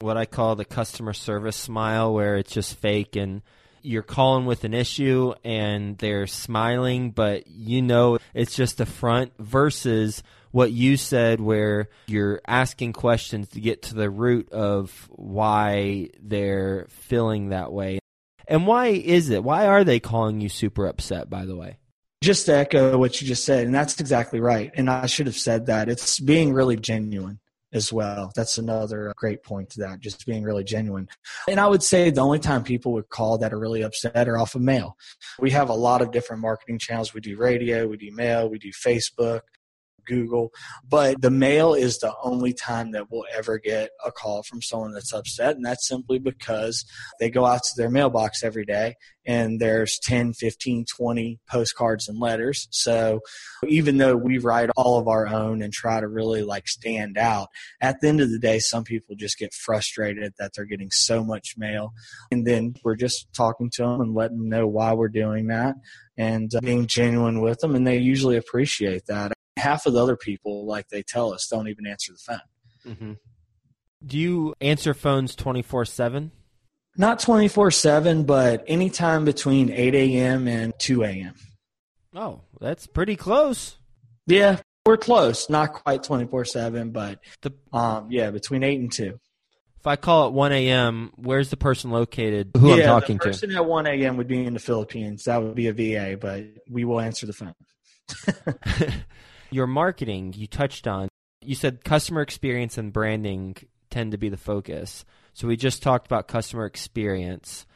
what 0.00 0.16
I 0.16 0.26
call 0.26 0.56
the 0.56 0.64
customer 0.64 1.12
service 1.12 1.56
smile, 1.56 2.12
where 2.12 2.36
it's 2.36 2.52
just 2.52 2.76
fake 2.76 3.16
and 3.16 3.42
you're 3.82 4.02
calling 4.02 4.46
with 4.46 4.64
an 4.64 4.74
issue 4.74 5.32
and 5.44 5.96
they're 5.98 6.26
smiling, 6.26 7.12
but 7.12 7.46
you 7.46 7.82
know 7.82 8.18
it's 8.34 8.54
just 8.54 8.80
a 8.80 8.86
front, 8.86 9.32
versus 9.38 10.22
what 10.50 10.72
you 10.72 10.96
said, 10.96 11.40
where 11.40 11.88
you're 12.06 12.40
asking 12.46 12.92
questions 12.92 13.48
to 13.48 13.60
get 13.60 13.82
to 13.82 13.94
the 13.94 14.10
root 14.10 14.50
of 14.52 15.08
why 15.10 16.08
they're 16.20 16.86
feeling 16.88 17.50
that 17.50 17.72
way. 17.72 17.98
And 18.48 18.66
why 18.66 18.88
is 18.88 19.30
it? 19.30 19.44
Why 19.44 19.66
are 19.66 19.84
they 19.84 20.00
calling 20.00 20.40
you 20.40 20.48
super 20.48 20.86
upset, 20.86 21.30
by 21.30 21.46
the 21.46 21.56
way? 21.56 21.78
Just 22.22 22.46
to 22.46 22.56
echo 22.56 22.96
what 22.96 23.20
you 23.20 23.26
just 23.26 23.44
said, 23.44 23.66
and 23.66 23.74
that's 23.74 24.00
exactly 24.00 24.40
right. 24.40 24.70
And 24.74 24.88
I 24.90 25.06
should 25.06 25.26
have 25.26 25.36
said 25.36 25.66
that. 25.66 25.88
It's 25.88 26.18
being 26.18 26.52
really 26.52 26.76
genuine 26.76 27.38
as 27.76 27.92
well. 27.92 28.32
That's 28.34 28.58
another 28.58 29.12
great 29.16 29.42
point 29.42 29.70
to 29.70 29.80
that, 29.80 30.00
just 30.00 30.26
being 30.26 30.42
really 30.42 30.64
genuine. 30.64 31.08
And 31.48 31.60
I 31.60 31.66
would 31.66 31.82
say 31.82 32.10
the 32.10 32.22
only 32.22 32.38
time 32.38 32.62
people 32.62 32.92
would 32.92 33.08
call 33.08 33.38
that 33.38 33.52
are 33.52 33.58
really 33.58 33.82
upset 33.82 34.28
are 34.28 34.38
off 34.38 34.54
of 34.54 34.62
mail. 34.62 34.96
We 35.38 35.50
have 35.52 35.68
a 35.68 35.74
lot 35.74 36.02
of 36.02 36.10
different 36.10 36.42
marketing 36.42 36.78
channels. 36.78 37.14
We 37.14 37.20
do 37.20 37.36
radio, 37.36 37.86
we 37.86 37.96
do 37.96 38.10
mail, 38.12 38.48
we 38.48 38.58
do 38.58 38.70
Facebook, 38.70 39.40
Google. 40.06 40.52
But 40.88 41.20
the 41.20 41.30
mail 41.30 41.74
is 41.74 41.98
the 41.98 42.14
only 42.22 42.52
time 42.52 42.92
that 42.92 43.10
we'll 43.10 43.26
ever 43.34 43.58
get 43.58 43.90
a 44.04 44.12
call 44.12 44.42
from 44.42 44.62
someone 44.62 44.92
that's 44.92 45.12
upset. 45.12 45.56
And 45.56 45.64
that's 45.64 45.86
simply 45.86 46.18
because 46.18 46.84
they 47.20 47.30
go 47.30 47.44
out 47.44 47.62
to 47.62 47.74
their 47.76 47.90
mailbox 47.90 48.42
every 48.42 48.64
day 48.64 48.94
and 49.26 49.60
there's 49.60 49.98
10, 49.98 50.34
15, 50.34 50.84
20 50.84 51.40
postcards 51.50 52.08
and 52.08 52.18
letters. 52.18 52.68
So 52.70 53.20
even 53.66 53.98
though 53.98 54.16
we 54.16 54.38
write 54.38 54.70
all 54.76 54.98
of 54.98 55.08
our 55.08 55.26
own 55.26 55.62
and 55.62 55.72
try 55.72 56.00
to 56.00 56.06
really 56.06 56.42
like 56.42 56.68
stand 56.68 57.18
out, 57.18 57.48
at 57.80 58.00
the 58.00 58.08
end 58.08 58.20
of 58.20 58.30
the 58.30 58.38
day, 58.38 58.60
some 58.60 58.84
people 58.84 59.16
just 59.16 59.38
get 59.38 59.52
frustrated 59.52 60.34
that 60.38 60.52
they're 60.54 60.64
getting 60.64 60.90
so 60.92 61.24
much 61.24 61.54
mail. 61.56 61.92
And 62.30 62.46
then 62.46 62.74
we're 62.84 62.96
just 62.96 63.26
talking 63.34 63.70
to 63.74 63.82
them 63.82 64.00
and 64.00 64.14
letting 64.14 64.38
them 64.38 64.48
know 64.48 64.66
why 64.66 64.92
we're 64.92 65.08
doing 65.08 65.48
that 65.48 65.74
and 66.16 66.54
uh, 66.54 66.60
being 66.60 66.86
genuine 66.86 67.40
with 67.40 67.58
them. 67.58 67.74
And 67.74 67.86
they 67.86 67.98
usually 67.98 68.36
appreciate 68.36 69.06
that. 69.06 69.35
Half 69.56 69.86
of 69.86 69.94
the 69.94 70.02
other 70.02 70.16
people, 70.16 70.66
like 70.66 70.88
they 70.88 71.02
tell 71.02 71.32
us, 71.32 71.46
don't 71.48 71.68
even 71.68 71.86
answer 71.86 72.12
the 72.12 72.18
phone. 72.18 72.40
Mm-hmm. 72.86 73.12
Do 74.04 74.18
you 74.18 74.54
answer 74.60 74.94
phones 74.94 75.34
24 75.34 75.84
7? 75.86 76.30
Not 76.98 77.20
24 77.20 77.70
7, 77.70 78.24
but 78.24 78.64
anytime 78.66 79.24
between 79.24 79.70
8 79.70 79.94
a.m. 79.94 80.48
and 80.48 80.72
2 80.78 81.02
a.m. 81.02 81.34
Oh, 82.14 82.40
that's 82.60 82.86
pretty 82.86 83.16
close. 83.16 83.76
Yeah, 84.26 84.60
we're 84.86 84.96
close. 84.96 85.50
Not 85.50 85.72
quite 85.72 86.02
24 86.02 86.44
7, 86.46 86.90
but 86.90 87.20
the, 87.42 87.52
um, 87.72 88.10
yeah, 88.10 88.30
between 88.30 88.62
8 88.62 88.80
and 88.80 88.92
2. 88.92 89.18
If 89.78 89.86
I 89.86 89.96
call 89.96 90.26
at 90.26 90.32
1 90.32 90.52
a.m., 90.52 91.12
where's 91.16 91.50
the 91.50 91.56
person 91.56 91.90
located 91.90 92.50
who 92.56 92.70
yeah, 92.70 92.94
I'm 92.94 93.00
talking 93.00 93.18
the 93.18 93.24
person 93.24 93.50
to? 93.50 93.56
at 93.56 93.66
1 93.66 93.86
a.m. 93.86 94.16
would 94.16 94.28
be 94.28 94.44
in 94.44 94.54
the 94.54 94.60
Philippines. 94.60 95.24
That 95.24 95.42
would 95.42 95.54
be 95.54 95.68
a 95.68 95.72
VA, 95.72 96.16
but 96.16 96.44
we 96.68 96.84
will 96.84 97.00
answer 97.00 97.26
the 97.26 97.32
phone. 97.32 97.54
Your 99.50 99.66
marketing, 99.66 100.34
you 100.36 100.46
touched 100.46 100.86
on. 100.86 101.08
You 101.42 101.54
said 101.54 101.84
customer 101.84 102.22
experience 102.22 102.78
and 102.78 102.92
branding 102.92 103.56
tend 103.90 104.12
to 104.12 104.18
be 104.18 104.28
the 104.28 104.36
focus. 104.36 105.04
So 105.34 105.46
we 105.46 105.56
just 105.56 105.82
talked 105.82 106.06
about 106.06 106.28
customer 106.28 106.66
experience. 106.66 107.66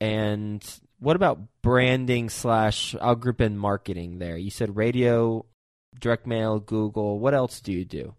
And 0.00 0.62
what 0.98 1.16
about 1.16 1.40
branding 1.62 2.28
slash, 2.28 2.94
I'll 3.00 3.14
group 3.14 3.40
in 3.40 3.56
marketing 3.56 4.18
there. 4.18 4.36
You 4.36 4.50
said 4.50 4.76
radio, 4.76 5.46
direct 5.98 6.26
mail, 6.26 6.58
Google. 6.58 7.18
What 7.18 7.34
else 7.34 7.60
do 7.60 7.72
you 7.72 7.84
do? 7.84 8.14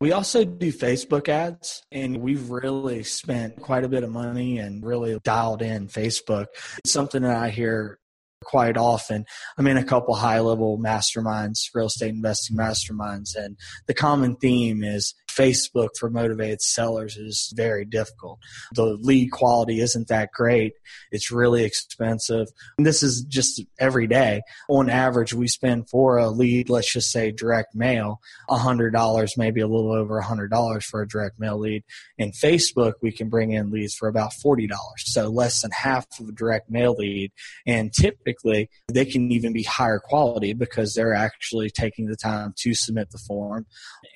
We 0.00 0.10
also 0.10 0.44
do 0.44 0.72
Facebook 0.72 1.28
ads, 1.28 1.84
and 1.92 2.16
we've 2.16 2.50
really 2.50 3.04
spent 3.04 3.60
quite 3.60 3.84
a 3.84 3.88
bit 3.88 4.02
of 4.02 4.10
money 4.10 4.58
and 4.58 4.84
really 4.84 5.16
dialed 5.22 5.62
in 5.62 5.86
Facebook. 5.86 6.46
It's 6.78 6.90
something 6.90 7.22
that 7.22 7.36
I 7.36 7.50
hear 7.50 8.00
quite 8.42 8.76
often. 8.76 9.24
I'm 9.58 9.66
in 9.66 9.76
a 9.76 9.84
couple 9.84 10.14
high 10.14 10.40
level 10.40 10.78
masterminds, 10.78 11.60
real 11.74 11.86
estate 11.86 12.10
investing 12.10 12.56
masterminds, 12.56 13.36
and 13.36 13.56
the 13.86 13.94
common 13.94 14.36
theme 14.36 14.82
is 14.84 15.14
Facebook 15.32 15.90
for 15.98 16.10
motivated 16.10 16.60
sellers 16.60 17.16
is 17.16 17.52
very 17.56 17.84
difficult. 17.84 18.38
The 18.74 18.84
lead 18.84 19.30
quality 19.30 19.80
isn't 19.80 20.08
that 20.08 20.30
great. 20.32 20.74
It's 21.10 21.30
really 21.30 21.64
expensive. 21.64 22.48
And 22.76 22.86
this 22.86 23.02
is 23.02 23.22
just 23.22 23.62
every 23.78 24.06
day. 24.06 24.42
On 24.68 24.90
average, 24.90 25.32
we 25.32 25.48
spend 25.48 25.88
for 25.88 26.18
a 26.18 26.28
lead, 26.28 26.68
let's 26.68 26.92
just 26.92 27.10
say 27.10 27.30
direct 27.30 27.74
mail, 27.74 28.20
$100, 28.48 29.28
maybe 29.36 29.60
a 29.60 29.66
little 29.66 29.92
over 29.92 30.20
$100 30.20 30.82
for 30.84 31.02
a 31.02 31.08
direct 31.08 31.38
mail 31.38 31.58
lead. 31.58 31.84
In 32.18 32.32
Facebook, 32.32 32.94
we 33.02 33.12
can 33.12 33.28
bring 33.28 33.52
in 33.52 33.70
leads 33.70 33.94
for 33.94 34.08
about 34.08 34.32
$40. 34.32 34.68
So 34.98 35.28
less 35.28 35.62
than 35.62 35.70
half 35.70 36.06
of 36.20 36.28
a 36.28 36.32
direct 36.32 36.70
mail 36.70 36.94
lead. 36.98 37.32
And 37.66 37.92
typically, 37.92 38.31
they 38.42 39.04
can 39.04 39.30
even 39.30 39.52
be 39.52 39.62
higher 39.62 39.98
quality 39.98 40.52
because 40.52 40.94
they're 40.94 41.14
actually 41.14 41.70
taking 41.70 42.06
the 42.06 42.16
time 42.16 42.54
to 42.58 42.74
submit 42.74 43.10
the 43.10 43.18
form. 43.18 43.66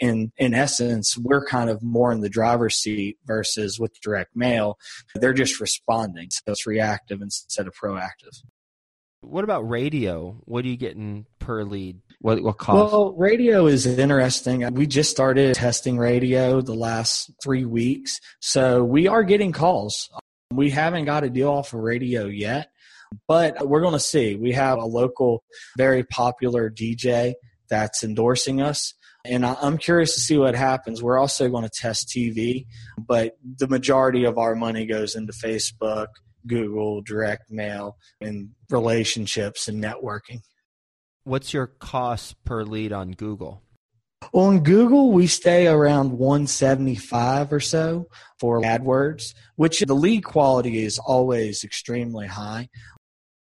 And 0.00 0.32
in 0.36 0.54
essence, 0.54 1.16
we're 1.16 1.44
kind 1.44 1.70
of 1.70 1.82
more 1.82 2.12
in 2.12 2.20
the 2.20 2.28
driver's 2.28 2.76
seat 2.76 3.18
versus 3.24 3.78
with 3.78 4.00
direct 4.00 4.34
mail. 4.34 4.78
They're 5.14 5.32
just 5.32 5.60
responding. 5.60 6.28
So 6.30 6.52
it's 6.52 6.66
reactive 6.66 7.20
instead 7.22 7.66
of 7.66 7.74
proactive. 7.74 8.42
What 9.20 9.44
about 9.44 9.68
radio? 9.68 10.40
What 10.44 10.64
are 10.64 10.68
you 10.68 10.76
getting 10.76 11.26
per 11.38 11.64
lead? 11.64 12.00
What 12.20 12.42
what 12.42 12.58
cost? 12.58 12.92
Well, 12.92 13.12
radio 13.14 13.66
is 13.66 13.86
interesting. 13.86 14.72
We 14.74 14.86
just 14.86 15.10
started 15.10 15.54
testing 15.54 15.98
radio 15.98 16.60
the 16.60 16.74
last 16.74 17.30
three 17.42 17.64
weeks, 17.64 18.20
so 18.40 18.84
we 18.84 19.08
are 19.08 19.24
getting 19.24 19.52
calls. 19.52 20.10
We 20.52 20.70
haven't 20.70 21.06
got 21.06 21.24
a 21.24 21.30
deal 21.30 21.50
off 21.50 21.72
of 21.72 21.80
radio 21.80 22.26
yet, 22.26 22.70
but 23.28 23.66
we're 23.68 23.80
going 23.80 23.92
to 23.92 24.00
see. 24.00 24.36
We 24.36 24.52
have 24.52 24.78
a 24.78 24.84
local, 24.84 25.44
very 25.76 26.04
popular 26.04 26.70
DJ 26.70 27.34
that's 27.68 28.04
endorsing 28.04 28.60
us. 28.60 28.94
And 29.24 29.44
I'm 29.44 29.76
curious 29.76 30.14
to 30.14 30.20
see 30.20 30.38
what 30.38 30.54
happens. 30.54 31.02
We're 31.02 31.18
also 31.18 31.48
going 31.48 31.64
to 31.64 31.70
test 31.70 32.08
TV, 32.08 32.66
but 32.96 33.36
the 33.58 33.66
majority 33.66 34.24
of 34.24 34.38
our 34.38 34.54
money 34.54 34.86
goes 34.86 35.16
into 35.16 35.32
Facebook, 35.32 36.06
Google, 36.46 37.02
direct 37.02 37.50
mail, 37.50 37.96
and 38.20 38.50
relationships 38.70 39.66
and 39.66 39.82
networking. 39.82 40.42
What's 41.24 41.52
your 41.52 41.66
cost 41.66 42.36
per 42.44 42.62
lead 42.62 42.92
on 42.92 43.12
Google? 43.12 43.62
On 44.32 44.62
Google, 44.62 45.12
we 45.12 45.26
stay 45.26 45.66
around 45.66 46.12
175 46.12 47.52
or 47.52 47.60
so 47.60 48.08
for 48.38 48.62
AdWords, 48.62 49.34
which 49.56 49.80
the 49.80 49.94
lead 49.94 50.24
quality 50.24 50.84
is 50.84 50.98
always 50.98 51.64
extremely 51.64 52.26
high. 52.26 52.68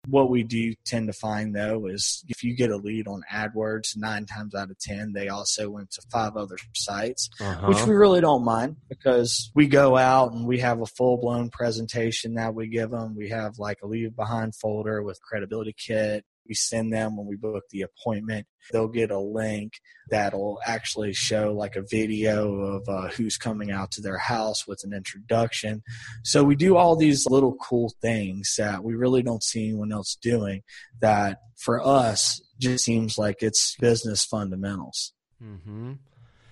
What 0.08 0.30
we 0.30 0.42
do 0.42 0.74
tend 0.84 1.08
to 1.08 1.12
find 1.12 1.54
though 1.54 1.86
is 1.86 2.24
if 2.28 2.42
you 2.42 2.54
get 2.54 2.70
a 2.70 2.76
lead 2.76 3.06
on 3.08 3.22
AdWords, 3.32 3.96
nine 3.96 4.26
times 4.26 4.54
out 4.54 4.70
of 4.70 4.78
10, 4.78 5.12
they 5.12 5.28
also 5.28 5.70
went 5.70 5.90
to 5.92 6.02
five 6.10 6.36
other 6.36 6.56
sites, 6.74 7.28
uh-huh. 7.40 7.66
which 7.66 7.84
we 7.86 7.94
really 7.94 8.20
don't 8.20 8.44
mind 8.44 8.76
because 8.88 9.50
we 9.54 9.66
go 9.66 9.96
out 9.96 10.32
and 10.32 10.46
we 10.46 10.58
have 10.58 10.80
a 10.80 10.86
full 10.86 11.18
blown 11.18 11.50
presentation 11.50 12.34
that 12.34 12.54
we 12.54 12.68
give 12.68 12.90
them. 12.90 13.16
We 13.16 13.30
have 13.30 13.58
like 13.58 13.78
a 13.82 13.86
leave 13.86 14.16
behind 14.16 14.54
folder 14.54 15.02
with 15.02 15.20
credibility 15.22 15.74
kit 15.76 16.24
we 16.48 16.54
send 16.54 16.92
them 16.92 17.16
when 17.16 17.26
we 17.26 17.36
book 17.36 17.64
the 17.70 17.82
appointment. 17.82 18.46
They'll 18.72 18.88
get 18.88 19.10
a 19.10 19.18
link 19.18 19.74
that'll 20.10 20.58
actually 20.66 21.12
show 21.12 21.52
like 21.52 21.76
a 21.76 21.82
video 21.82 22.54
of 22.54 22.88
uh, 22.88 23.08
who's 23.08 23.36
coming 23.36 23.70
out 23.70 23.90
to 23.92 24.00
their 24.00 24.18
house 24.18 24.66
with 24.66 24.80
an 24.84 24.92
introduction. 24.92 25.82
So 26.24 26.42
we 26.42 26.56
do 26.56 26.76
all 26.76 26.96
these 26.96 27.26
little 27.26 27.56
cool 27.56 27.92
things 28.00 28.54
that 28.58 28.82
we 28.82 28.94
really 28.94 29.22
don't 29.22 29.42
see 29.42 29.68
anyone 29.68 29.92
else 29.92 30.16
doing 30.20 30.62
that 31.00 31.40
for 31.56 31.84
us 31.84 32.40
just 32.58 32.84
seems 32.84 33.18
like 33.18 33.42
it's 33.42 33.76
business 33.76 34.24
fundamentals. 34.24 35.12
Mm-hmm. 35.42 35.92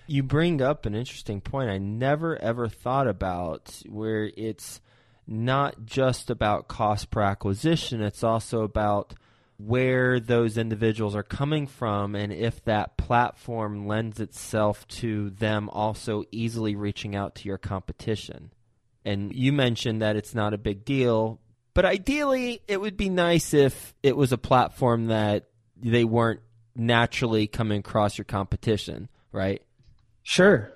You 0.07 0.23
bring 0.23 0.61
up 0.61 0.85
an 0.85 0.95
interesting 0.95 1.41
point 1.41 1.69
I 1.69 1.77
never 1.79 2.37
ever 2.37 2.69
thought 2.69 3.07
about 3.07 3.81
where 3.89 4.31
it's 4.37 4.79
not 5.27 5.85
just 5.85 6.29
about 6.29 6.69
cost 6.69 7.11
per 7.11 7.21
acquisition, 7.21 8.01
it's 8.01 8.23
also 8.23 8.61
about– 8.61 9.13
where 9.57 10.19
those 10.19 10.57
individuals 10.57 11.15
are 11.15 11.23
coming 11.23 11.65
from 11.65 12.15
and 12.15 12.31
if 12.31 12.63
that 12.65 12.95
platform 12.95 13.87
lends 13.87 14.19
itself 14.19 14.87
to 14.87 15.31
them 15.31 15.67
also 15.69 16.23
easily 16.31 16.75
reaching 16.75 17.15
out 17.15 17.35
to 17.35 17.47
your 17.47 17.57
competition. 17.57 18.51
And 19.03 19.33
you 19.33 19.51
mentioned 19.51 20.01
that 20.01 20.15
it's 20.15 20.35
not 20.35 20.53
a 20.53 20.57
big 20.57 20.85
deal, 20.85 21.39
but 21.73 21.85
ideally 21.85 22.61
it 22.67 22.79
would 22.79 22.97
be 22.97 23.09
nice 23.09 23.53
if 23.53 23.95
it 24.03 24.15
was 24.15 24.31
a 24.31 24.37
platform 24.37 25.07
that 25.07 25.49
they 25.75 26.03
weren't 26.03 26.41
naturally 26.75 27.47
coming 27.47 27.79
across 27.79 28.17
your 28.17 28.25
competition, 28.25 29.09
right? 29.31 29.63
Sure. 30.21 30.71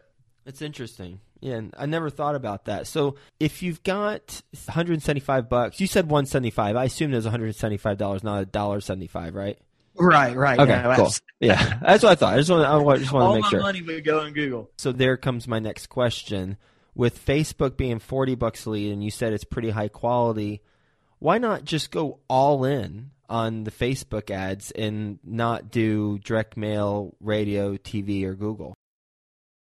It's 0.45 0.61
interesting. 0.61 1.19
Yeah, 1.41 1.55
and 1.55 1.73
I 1.77 1.87
never 1.87 2.09
thought 2.09 2.35
about 2.35 2.65
that. 2.65 2.87
So 2.87 3.15
if 3.39 3.63
you've 3.63 3.81
got 3.83 4.41
175 4.65 5.49
bucks, 5.49 5.79
you 5.79 5.87
said 5.87 6.05
175. 6.05 6.75
I 6.75 6.83
assume 6.85 7.11
there's 7.11 7.25
175 7.25 7.97
dollars, 7.97 8.23
not 8.23 8.41
a 8.43 8.45
dollar 8.45 8.79
75, 8.79 9.33
right? 9.35 9.57
Right, 9.95 10.35
right. 10.35 10.59
Okay, 10.59 10.71
yeah, 10.71 10.95
cool. 10.95 11.11
yeah, 11.39 11.79
that's 11.81 12.03
what 12.03 12.11
I 12.11 12.15
thought. 12.15 12.33
I 12.35 12.37
just 12.37 12.49
want, 12.49 12.63
I 12.65 12.97
just 12.97 13.11
want 13.11 13.35
to 13.35 13.41
make 13.41 13.49
sure. 13.49 13.59
All 13.59 13.65
my 13.65 13.71
money 13.73 13.81
would 13.81 14.03
go 14.05 14.19
on 14.21 14.33
Google. 14.33 14.69
So 14.77 14.91
there 14.91 15.17
comes 15.17 15.47
my 15.47 15.59
next 15.59 15.87
question. 15.87 16.57
With 16.93 17.25
Facebook 17.25 17.77
being 17.77 17.99
40 17.99 18.35
bucks 18.35 18.65
a 18.65 18.69
lead, 18.69 18.91
and 18.91 19.03
you 19.03 19.11
said 19.11 19.31
it's 19.31 19.45
pretty 19.45 19.69
high 19.69 19.87
quality, 19.87 20.61
why 21.19 21.37
not 21.37 21.63
just 21.63 21.89
go 21.89 22.19
all 22.27 22.65
in 22.65 23.11
on 23.29 23.63
the 23.63 23.71
Facebook 23.71 24.29
ads 24.29 24.71
and 24.71 25.17
not 25.23 25.71
do 25.71 26.19
direct 26.19 26.57
mail, 26.57 27.15
radio, 27.21 27.77
TV, 27.77 28.25
or 28.25 28.35
Google? 28.35 28.75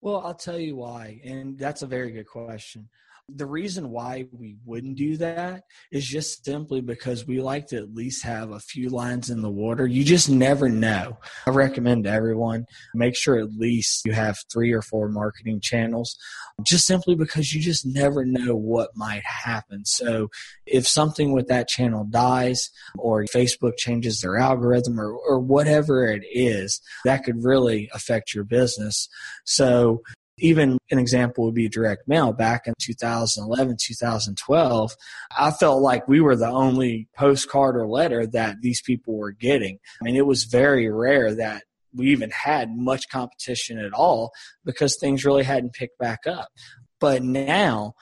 Well, 0.02 0.20
I'll 0.24 0.34
tell 0.34 0.58
you 0.58 0.74
why, 0.76 1.20
and 1.24 1.56
that's 1.56 1.82
a 1.82 1.86
very 1.86 2.10
good 2.10 2.26
question. 2.26 2.88
The 3.34 3.46
reason 3.46 3.90
why 3.90 4.26
we 4.32 4.56
wouldn't 4.64 4.96
do 4.96 5.16
that 5.18 5.64
is 5.90 6.06
just 6.06 6.44
simply 6.44 6.80
because 6.80 7.26
we 7.26 7.40
like 7.40 7.68
to 7.68 7.76
at 7.76 7.94
least 7.94 8.24
have 8.24 8.50
a 8.50 8.60
few 8.60 8.88
lines 8.88 9.30
in 9.30 9.42
the 9.42 9.50
water. 9.50 9.86
You 9.86 10.04
just 10.04 10.28
never 10.28 10.68
know. 10.68 11.18
I 11.46 11.50
recommend 11.50 12.04
to 12.04 12.10
everyone 12.10 12.66
make 12.94 13.16
sure 13.16 13.38
at 13.38 13.52
least 13.52 14.04
you 14.04 14.12
have 14.12 14.38
three 14.52 14.72
or 14.72 14.82
four 14.82 15.08
marketing 15.08 15.60
channels, 15.60 16.16
just 16.62 16.86
simply 16.86 17.14
because 17.14 17.54
you 17.54 17.60
just 17.60 17.86
never 17.86 18.24
know 18.24 18.54
what 18.54 18.96
might 18.96 19.24
happen. 19.24 19.84
So 19.84 20.28
if 20.66 20.86
something 20.86 21.32
with 21.32 21.48
that 21.48 21.68
channel 21.68 22.04
dies 22.04 22.70
or 22.98 23.24
Facebook 23.24 23.76
changes 23.76 24.20
their 24.20 24.38
algorithm 24.38 25.00
or, 25.00 25.12
or 25.12 25.38
whatever 25.38 26.06
it 26.06 26.22
is, 26.32 26.80
that 27.04 27.24
could 27.24 27.42
really 27.42 27.90
affect 27.94 28.34
your 28.34 28.44
business. 28.44 29.08
So 29.44 30.02
even 30.42 30.78
an 30.90 30.98
example 30.98 31.44
would 31.44 31.54
be 31.54 31.68
direct 31.68 32.06
mail 32.06 32.32
back 32.32 32.66
in 32.66 32.74
2011 32.80 33.76
2012 33.80 34.96
i 35.38 35.50
felt 35.50 35.80
like 35.80 36.06
we 36.08 36.20
were 36.20 36.36
the 36.36 36.48
only 36.48 37.08
postcard 37.16 37.76
or 37.76 37.86
letter 37.86 38.26
that 38.26 38.56
these 38.60 38.82
people 38.82 39.16
were 39.16 39.32
getting 39.32 39.78
i 40.00 40.04
mean 40.04 40.16
it 40.16 40.26
was 40.26 40.44
very 40.44 40.90
rare 40.90 41.34
that 41.34 41.62
we 41.94 42.10
even 42.10 42.30
had 42.30 42.74
much 42.74 43.08
competition 43.10 43.78
at 43.78 43.92
all 43.92 44.30
because 44.64 44.96
things 44.98 45.24
really 45.24 45.44
hadn't 45.44 45.72
picked 45.72 45.98
back 45.98 46.26
up 46.26 46.48
but 47.00 47.22
now 47.22 47.94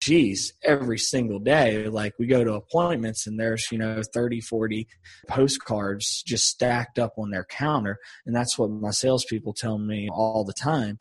geez, 0.00 0.52
every 0.62 0.98
single 0.98 1.38
day, 1.38 1.88
like 1.88 2.14
we 2.18 2.26
go 2.26 2.44
to 2.44 2.54
appointments 2.54 3.26
and 3.26 3.38
there's, 3.38 3.70
you 3.70 3.78
know, 3.78 4.00
30, 4.14 4.40
40 4.40 4.86
postcards 5.28 6.22
just 6.26 6.46
stacked 6.46 6.98
up 6.98 7.14
on 7.18 7.30
their 7.30 7.44
counter. 7.44 7.98
And 8.24 8.34
that's 8.34 8.58
what 8.58 8.70
my 8.70 8.90
salespeople 8.90 9.54
tell 9.54 9.78
me 9.78 10.08
all 10.10 10.44
the 10.44 10.52
time. 10.52 10.98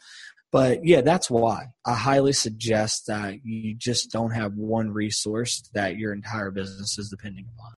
But 0.51 0.85
yeah, 0.85 1.01
that's 1.01 1.29
why 1.29 1.67
I 1.85 1.93
highly 1.93 2.33
suggest 2.33 3.07
that 3.07 3.39
you 3.43 3.75
just 3.75 4.11
don't 4.11 4.31
have 4.31 4.53
one 4.53 4.91
resource 4.91 5.69
that 5.73 5.97
your 5.97 6.13
entire 6.13 6.51
business 6.51 6.97
is 6.97 7.09
depending 7.09 7.45
upon. 7.53 7.73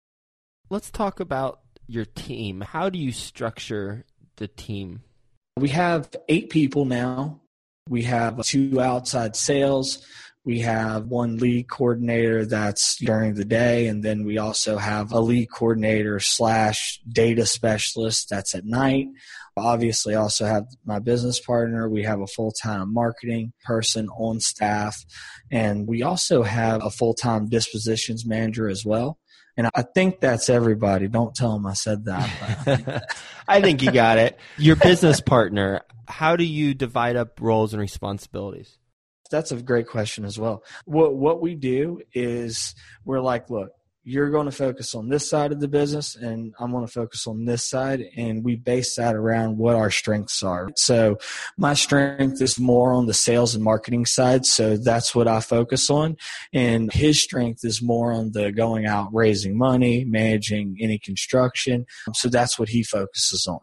Let's 0.68 0.90
talk 0.90 1.18
about 1.18 1.60
your 1.88 2.04
team. 2.04 2.60
How 2.60 2.88
do 2.88 2.98
you 2.98 3.10
structure 3.10 4.04
the 4.36 4.46
team? 4.46 5.02
We 5.56 5.70
have 5.70 6.08
eight 6.28 6.50
people 6.50 6.84
now. 6.84 7.40
We 7.88 8.04
have 8.04 8.42
two 8.44 8.80
outside 8.80 9.34
sales. 9.34 10.06
We 10.44 10.60
have 10.60 11.06
one 11.06 11.36
lead 11.36 11.68
coordinator 11.68 12.46
that's 12.46 12.96
during 12.96 13.34
the 13.34 13.44
day, 13.44 13.88
and 13.88 14.02
then 14.02 14.24
we 14.24 14.38
also 14.38 14.78
have 14.78 15.12
a 15.12 15.20
lead 15.20 15.48
coordinator 15.50 16.18
slash 16.18 17.00
data 17.06 17.44
specialist 17.44 18.30
that's 18.30 18.54
at 18.54 18.64
night. 18.64 19.08
Obviously, 19.56 20.14
also 20.14 20.46
have 20.46 20.64
my 20.84 20.98
business 20.98 21.40
partner. 21.40 21.88
We 21.88 22.04
have 22.04 22.20
a 22.20 22.26
full 22.26 22.52
time 22.52 22.92
marketing 22.92 23.52
person 23.64 24.08
on 24.08 24.40
staff, 24.40 24.96
and 25.50 25.86
we 25.86 26.02
also 26.02 26.42
have 26.42 26.84
a 26.84 26.90
full 26.90 27.14
time 27.14 27.48
dispositions 27.48 28.26
manager 28.26 28.68
as 28.68 28.84
well. 28.84 29.18
And 29.56 29.68
I 29.74 29.82
think 29.82 30.20
that's 30.20 30.48
everybody. 30.48 31.08
Don't 31.08 31.34
tell 31.34 31.52
them 31.52 31.66
I 31.66 31.74
said 31.74 32.06
that. 32.06 33.04
I 33.48 33.60
think 33.60 33.82
you 33.82 33.90
got 33.90 34.16
it. 34.16 34.38
Your 34.56 34.76
business 34.76 35.20
partner, 35.20 35.82
how 36.08 36.36
do 36.36 36.44
you 36.44 36.72
divide 36.72 37.16
up 37.16 37.40
roles 37.40 37.74
and 37.74 37.80
responsibilities? 37.80 38.78
That's 39.30 39.52
a 39.52 39.56
great 39.56 39.86
question 39.86 40.24
as 40.24 40.38
well. 40.38 40.64
What 40.86 41.14
what 41.14 41.40
we 41.40 41.54
do 41.54 42.00
is 42.12 42.74
we're 43.04 43.20
like, 43.20 43.50
look, 43.50 43.70
you're 44.02 44.30
going 44.30 44.46
to 44.46 44.52
focus 44.52 44.94
on 44.94 45.08
this 45.08 45.28
side 45.28 45.52
of 45.52 45.60
the 45.60 45.68
business 45.68 46.16
and 46.16 46.54
I'm 46.58 46.72
going 46.72 46.86
to 46.86 46.92
focus 46.92 47.26
on 47.26 47.44
this 47.44 47.68
side. 47.68 48.02
And 48.16 48.42
we 48.42 48.56
base 48.56 48.96
that 48.96 49.14
around 49.14 49.58
what 49.58 49.76
our 49.76 49.90
strengths 49.90 50.42
are. 50.42 50.70
So 50.76 51.18
my 51.58 51.74
strength 51.74 52.40
is 52.40 52.58
more 52.58 52.92
on 52.92 53.06
the 53.06 53.14
sales 53.14 53.54
and 53.54 53.62
marketing 53.62 54.06
side. 54.06 54.46
So 54.46 54.76
that's 54.76 55.14
what 55.14 55.28
I 55.28 55.40
focus 55.40 55.90
on. 55.90 56.16
And 56.52 56.92
his 56.92 57.22
strength 57.22 57.60
is 57.62 57.82
more 57.82 58.12
on 58.12 58.32
the 58.32 58.52
going 58.52 58.86
out, 58.86 59.10
raising 59.12 59.58
money, 59.58 60.04
managing 60.04 60.78
any 60.80 60.98
construction. 60.98 61.84
So 62.14 62.28
that's 62.28 62.58
what 62.58 62.70
he 62.70 62.82
focuses 62.82 63.46
on. 63.46 63.60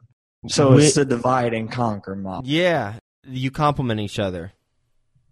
So 0.50 0.78
it's 0.78 0.94
the 0.94 1.04
divide 1.04 1.54
and 1.54 1.72
conquer 1.72 2.16
model. 2.16 2.48
Yeah. 2.48 3.00
You 3.28 3.50
complement 3.52 4.00
each 4.00 4.20
other. 4.20 4.54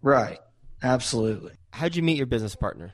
Right. 0.02 0.38
Absolutely. 0.82 1.52
How'd 1.70 1.96
you 1.96 2.02
meet 2.02 2.16
your 2.16 2.26
business 2.26 2.54
partner? 2.56 2.92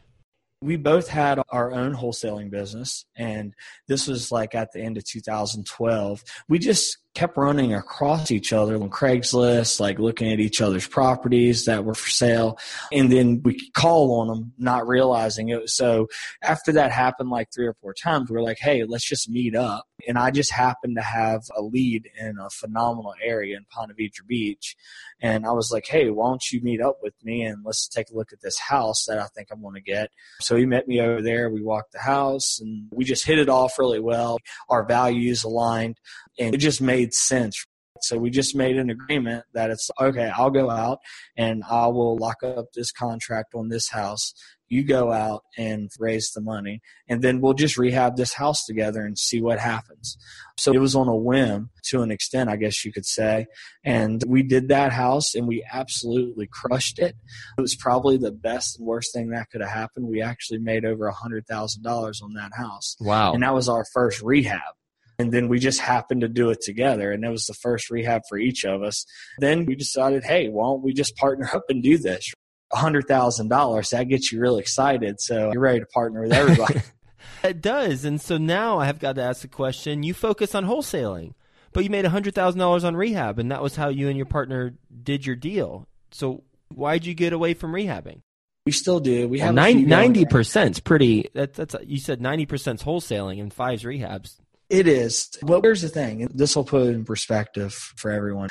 We 0.63 0.77
both 0.77 1.09
had 1.09 1.41
our 1.51 1.73
own 1.73 1.95
wholesaling 1.95 2.51
business 2.51 3.05
and 3.17 3.53
this 3.89 4.07
was 4.07 4.31
like 4.31 4.55
at 4.55 4.73
the 4.73 4.81
end 4.81 4.97
of 4.97 5.05
2012 5.05 6.23
we 6.49 6.59
just 6.59 6.99
kept 7.15 7.37
running 7.37 7.75
across 7.75 8.31
each 8.31 8.53
other 8.53 8.75
on 8.77 8.89
Craigslist, 8.89 9.81
like 9.81 9.99
looking 9.99 10.33
at 10.33 10.41
each 10.41 10.61
other's 10.61 10.87
properties 10.87 11.67
that 11.67 11.85
were 11.85 11.95
for 11.95 12.09
sale. 12.09 12.59
And 12.91 13.13
then 13.13 13.43
we 13.45 13.71
call 13.73 14.21
on 14.21 14.29
them, 14.29 14.53
not 14.59 14.89
realizing 14.89 15.51
it. 15.51 15.69
So 15.69 16.09
after 16.43 16.73
that 16.73 16.91
happened 16.91 17.31
like 17.31 17.49
three 17.53 17.67
or 17.67 17.75
four 17.75 17.93
times, 17.93 18.31
we 18.31 18.39
are 18.39 18.43
like, 18.43 18.59
hey, 18.59 18.85
let's 18.85 19.07
just 19.07 19.29
meet 19.29 19.55
up. 19.55 19.87
And 20.09 20.19
I 20.19 20.31
just 20.31 20.51
happened 20.51 20.97
to 20.97 21.03
have 21.03 21.43
a 21.57 21.63
lead 21.63 22.09
in 22.19 22.39
a 22.39 22.51
phenomenal 22.51 23.15
area 23.23 23.57
in 23.57 23.67
Ponte 23.71 23.97
Vedra 23.97 24.27
Beach. 24.27 24.75
And 25.21 25.47
I 25.47 25.53
was 25.53 25.71
like, 25.71 25.87
hey, 25.87 26.11
why 26.11 26.29
don't 26.29 26.51
you 26.51 26.61
meet 26.63 26.81
up 26.81 26.97
with 27.03 27.15
me 27.23 27.43
and 27.43 27.63
let's 27.65 27.87
take 27.87 28.11
a 28.11 28.15
look 28.15 28.33
at 28.33 28.41
this 28.41 28.59
house 28.59 29.05
that 29.07 29.19
I 29.19 29.27
think 29.27 29.49
I'm 29.53 29.63
going 29.63 29.75
to 29.75 29.81
get. 29.81 30.11
So 30.41 30.57
he 30.57 30.67
met 30.67 30.89
me 30.89 31.01
over 31.01 31.23
there. 31.23 31.51
We 31.51 31.63
walked 31.63 31.93
the 31.93 32.01
house 32.01 32.59
and 32.61 32.89
we 32.91 33.05
just 33.05 33.25
hit 33.25 33.39
it 33.39 33.49
off 33.49 33.79
really 33.79 34.01
well. 34.01 34.39
Our 34.69 34.85
values 34.85 35.45
aligned 35.45 36.01
and 36.39 36.55
it 36.55 36.59
just 36.59 36.81
made 36.81 37.15
sense. 37.15 37.65
So 38.03 38.19
we 38.19 38.31
just 38.31 38.57
made 38.57 38.79
an 38.79 38.91
agreement 38.91 39.45
that 39.55 39.71
it's 39.71 39.91
okay, 40.01 40.31
I'll 40.35 40.51
go 40.51 40.71
out 40.71 40.99
and 41.37 41.63
I 41.69 41.87
will 41.87 42.17
lock 42.17 42.43
up 42.43 42.67
this 42.75 42.91
contract 42.91 43.55
on 43.55 43.69
this 43.69 43.91
house. 43.91 44.35
You 44.69 44.83
go 44.83 45.13
out 45.13 45.43
and 45.59 45.91
raise 45.99 46.33
the 46.33 46.41
money, 46.41 46.81
and 47.07 47.21
then 47.21 47.43
we'll 47.43 47.53
just 47.53 47.77
rehab 47.77 48.17
this 48.17 48.33
house 48.33 48.65
together 48.65 49.03
and 49.03 49.19
see 49.19 49.43
what 49.43 49.59
happens. 49.59 50.17
So 50.59 50.73
it 50.73 50.79
was 50.79 50.97
on 50.97 51.09
a 51.09 51.15
whim 51.15 51.69
to 51.91 52.01
an 52.01 52.11
extent, 52.11 52.49
I 52.49 52.57
guess 52.57 52.83
you 52.83 52.91
could 52.91 53.05
say. 53.05 53.47
And 53.85 54.25
we 54.27 54.43
did 54.43 54.69
that 54.69 54.91
house 54.93 55.35
and 55.35 55.47
we 55.47 55.63
absolutely 55.71 56.49
crushed 56.51 56.99
it. 56.99 57.15
It 57.59 57.61
was 57.61 57.77
probably 57.77 58.17
the 58.17 58.33
best 58.33 58.79
and 58.79 58.89
worst 58.89 59.13
thing 59.13 59.29
that 59.29 59.51
could 59.51 59.61
have 59.61 59.71
happened. 59.71 60.07
We 60.07 60.23
actually 60.23 60.61
made 60.61 60.87
over 60.87 61.07
a 61.07 61.13
$100,000 61.15 62.23
on 62.23 62.33
that 62.35 62.53
house. 62.57 62.97
Wow. 62.99 63.35
And 63.35 63.43
that 63.43 63.53
was 63.53 63.69
our 63.69 63.85
first 63.93 64.23
rehab 64.23 64.75
and 65.23 65.33
then 65.33 65.49
we 65.49 65.61
just 65.61 65.79
happened 65.79 66.21
to 66.23 66.29
do 66.29 66.51
it 66.51 66.61
together 66.61 67.13
and 67.13 67.25
it 67.25 67.31
was 67.31 67.47
the 67.47 67.55
first 67.55 67.91
rehab 67.91 68.23
for 68.29 68.37
each 68.37 68.65
of 68.65 68.83
us 68.83 69.07
then 69.39 69.65
we 69.65 69.77
decided 69.77 70.25
hey 70.25 70.49
why 70.49 70.65
don't 70.65 70.83
we 70.83 70.93
just 70.93 71.17
partner 71.17 71.49
up 71.55 71.65
and 71.69 71.83
do 71.83 71.97
this 71.97 72.33
$100000 72.73 73.91
that 73.91 74.09
gets 74.09 74.33
you 74.33 74.41
really 74.41 74.61
excited 74.61 75.21
so 75.21 75.51
you're 75.53 75.63
ready 75.63 75.79
to 75.79 75.87
partner 75.87 76.23
with 76.23 76.33
everybody 76.33 76.81
it 77.45 77.61
does 77.61 78.05
and 78.05 78.21
so 78.21 78.37
now 78.37 78.79
i 78.79 78.87
have 78.87 78.99
got 78.99 79.15
to 79.15 79.23
ask 79.23 79.43
the 79.43 79.49
question 79.49 80.03
you 80.03 80.13
focus 80.13 80.55
on 80.55 80.67
wholesaling 80.67 81.33
but 81.73 81.85
you 81.85 81.91
made 81.91 82.05
$100000 82.05 82.85
on 82.85 82.97
rehab 82.97 83.39
and 83.39 83.51
that 83.51 83.63
was 83.63 83.77
how 83.77 83.89
you 83.89 84.09
and 84.09 84.17
your 84.17 84.27
partner 84.27 84.75
did 85.03 85.25
your 85.25 85.37
deal 85.37 85.87
so 86.11 86.43
why'd 86.69 87.07
you 87.07 87.15
get 87.15 87.33
away 87.33 87.55
from 87.55 87.73
rehabbing 87.73 88.21
we 88.65 88.71
still 88.71 89.01
do. 89.01 89.27
We 89.27 89.41
have 89.41 89.55
ninety 89.57 90.25
percent. 90.25 90.85
Pretty. 90.85 91.29
That, 91.35 91.55
that's 91.55 91.75
you 91.85 91.99
said 91.99 92.21
ninety 92.21 92.47
percent 92.47 92.81
wholesaling 92.81 93.41
and 93.41 93.53
five's 93.53 93.83
rehabs. 93.83 94.37
It 94.73 94.89
is. 94.89 95.29
Well, 95.43 95.61
here's 95.61 95.83
the 95.83 95.91
thing. 95.91 96.27
This 96.33 96.57
will 96.57 96.65
put 96.65 96.87
it 96.87 96.95
in 96.95 97.05
perspective 97.05 97.75
for 97.75 98.11
everyone. 98.11 98.49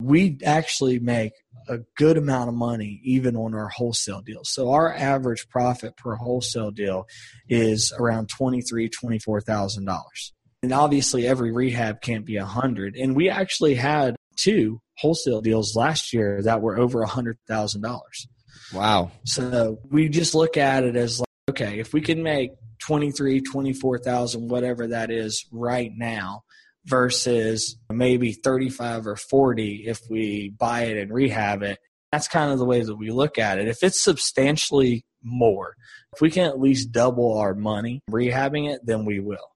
We 0.00 0.38
actually 0.44 1.00
make 1.00 1.32
a 1.68 1.78
good 1.96 2.16
amount 2.16 2.50
of 2.50 2.54
money 2.54 3.00
even 3.02 3.34
on 3.34 3.52
our 3.52 3.66
wholesale 3.66 4.20
deals. 4.20 4.52
So 4.52 4.70
our 4.70 4.94
average 4.94 5.48
profit 5.48 5.96
per 5.96 6.14
wholesale 6.14 6.70
deal 6.70 7.06
is 7.48 7.92
around 7.98 8.28
twenty 8.28 8.62
three, 8.62 8.88
twenty 8.88 9.18
four 9.18 9.40
thousand 9.40 9.86
dollars. 9.86 10.32
And 10.62 10.72
obviously, 10.72 11.26
every 11.26 11.50
rehab 11.50 12.00
can't 12.00 12.24
be 12.24 12.36
a 12.36 12.44
hundred. 12.44 12.94
And 12.94 13.16
we 13.16 13.28
actually 13.28 13.74
had 13.74 14.14
two 14.36 14.80
wholesale 14.98 15.40
deals 15.40 15.74
last 15.74 16.12
year 16.12 16.42
that 16.42 16.62
were 16.62 16.78
over 16.78 17.02
a 17.02 17.08
hundred 17.08 17.38
thousand 17.48 17.80
dollars. 17.80 18.28
Wow! 18.72 19.10
So 19.24 19.80
we 19.90 20.10
just 20.10 20.36
look 20.36 20.56
at 20.56 20.84
it 20.84 20.94
as 20.94 21.18
like, 21.18 21.28
okay, 21.50 21.80
if 21.80 21.92
we 21.92 22.02
can 22.02 22.22
make 22.22 22.52
23, 22.78 23.40
24,000, 23.40 24.48
whatever 24.48 24.88
that 24.88 25.10
is 25.10 25.46
right 25.52 25.90
now 25.96 26.42
versus 26.86 27.76
maybe 27.90 28.32
35 28.32 29.06
or 29.06 29.16
40 29.16 29.84
if 29.86 30.00
we 30.08 30.50
buy 30.56 30.84
it 30.84 30.96
and 30.96 31.12
rehab 31.12 31.62
it. 31.62 31.78
That's 32.12 32.28
kind 32.28 32.52
of 32.52 32.58
the 32.58 32.64
way 32.64 32.82
that 32.82 32.96
we 32.96 33.10
look 33.10 33.38
at 33.38 33.58
it. 33.58 33.68
If 33.68 33.82
it's 33.82 34.02
substantially 34.02 35.04
more, 35.22 35.74
if 36.14 36.20
we 36.20 36.30
can 36.30 36.44
at 36.46 36.60
least 36.60 36.92
double 36.92 37.38
our 37.38 37.54
money 37.54 38.00
rehabbing 38.10 38.72
it, 38.72 38.80
then 38.84 39.04
we 39.04 39.20
will. 39.20 39.50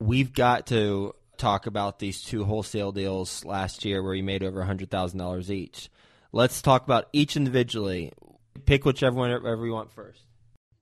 We've 0.00 0.32
got 0.32 0.66
to 0.66 1.14
talk 1.38 1.66
about 1.66 1.98
these 1.98 2.22
two 2.22 2.44
wholesale 2.44 2.92
deals 2.92 3.44
last 3.44 3.84
year 3.84 4.02
where 4.02 4.14
you 4.14 4.24
made 4.24 4.42
over 4.42 4.62
$100,000 4.62 5.50
each. 5.50 5.88
Let's 6.32 6.60
talk 6.60 6.84
about 6.84 7.08
each 7.12 7.36
individually. 7.36 8.12
Pick 8.66 8.84
whichever 8.84 9.16
one 9.16 9.30
ever 9.30 9.64
you 9.64 9.72
want 9.72 9.92
first. 9.92 10.20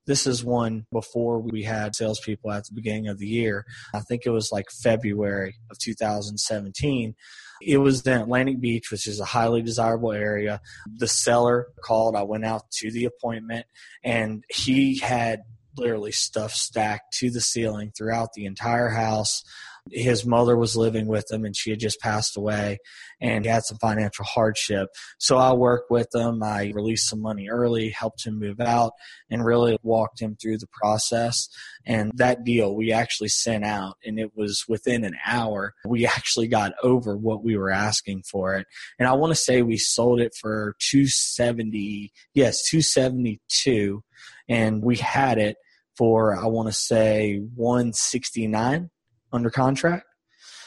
This 0.07 0.27
is 0.27 0.45
one 0.45 0.87
before 0.91 1.39
we 1.39 1.63
had 1.63 1.95
salespeople 1.95 2.51
at 2.51 2.65
the 2.65 2.75
beginning 2.75 3.09
of 3.09 3.19
the 3.19 3.27
year. 3.27 3.65
I 3.95 4.01
think 4.01 4.23
it 4.27 4.31
was 4.31 4.51
like 4.51 4.67
February 4.83 5.55
of 5.71 5.79
2017. 5.79 7.15
It 7.63 7.79
was 7.79 8.05
in 8.05 8.21
Atlantic 8.21 8.61
Beach, 8.61 8.91
which 8.91 9.07
is 9.07 9.21
a 9.21 9.25
highly 9.25 9.63
desirable 9.63 10.13
area. 10.13 10.61
The 10.97 11.07
seller 11.07 11.69
called. 11.85 12.17
I 12.17 12.23
went 12.23 12.45
out 12.45 12.69
to 12.79 12.91
the 12.91 13.05
appointment, 13.05 13.67
and 14.03 14.45
he 14.49 14.99
had 14.99 15.43
literally 15.77 16.13
stuff 16.13 16.53
stacked 16.53 17.15
to 17.19 17.31
the 17.31 17.41
ceiling 17.41 17.93
throughout 17.97 18.33
the 18.35 18.45
entire 18.45 18.89
house. 18.89 19.45
His 19.91 20.25
mother 20.25 20.57
was 20.57 20.77
living 20.77 21.07
with 21.07 21.31
him 21.31 21.45
and 21.45 21.57
she 21.57 21.71
had 21.71 21.81
just 21.81 22.01
passed 22.01 22.37
away 22.37 22.79
and 23.21 23.45
had 23.45 23.65
some 23.65 23.79
financial 23.79 24.25
hardship. 24.25 24.89
So 25.19 25.37
I 25.37 25.53
worked 25.53 25.91
with 25.91 26.09
him. 26.15 26.43
I 26.43 26.71
released 26.75 27.09
some 27.09 27.21
money 27.21 27.49
early, 27.49 27.91
helped 27.91 28.25
him 28.25 28.39
move 28.39 28.61
out, 28.61 28.93
and 29.29 29.45
really 29.45 29.79
walked 29.83 30.21
him 30.21 30.37
through 30.41 30.59
the 30.59 30.69
process. 30.81 31.49
And 31.85 32.13
that 32.15 32.45
deal 32.45 32.75
we 32.75 32.93
actually 32.93 33.29
sent 33.29 33.65
out 33.65 33.97
and 34.05 34.19
it 34.21 34.33
was 34.37 34.65
within 34.69 35.05
an 35.05 35.17
hour. 35.27 35.75
We 35.85 36.07
actually 36.07 36.49
got 36.49 36.73
over 36.83 37.17
what 37.17 37.43
we 37.43 37.57
were 37.57 37.73
asking 37.73 38.23
for 38.31 38.55
it. 38.55 38.67
And 38.99 39.09
I 39.09 39.15
want 39.15 39.33
to 39.33 39.37
say 39.37 39.63
we 39.63 39.79
sold 39.79 40.21
it 40.21 40.33
for 40.41 40.77
270, 40.91 42.13
yes, 42.35 42.63
272 42.71 44.03
and 44.49 44.83
we 44.83 44.97
had 44.97 45.39
it 45.39 45.57
for 45.97 46.37
I 46.37 46.47
want 46.47 46.69
to 46.69 46.73
say 46.73 47.39
169 47.55 48.91
under 49.33 49.51
contract. 49.51 50.07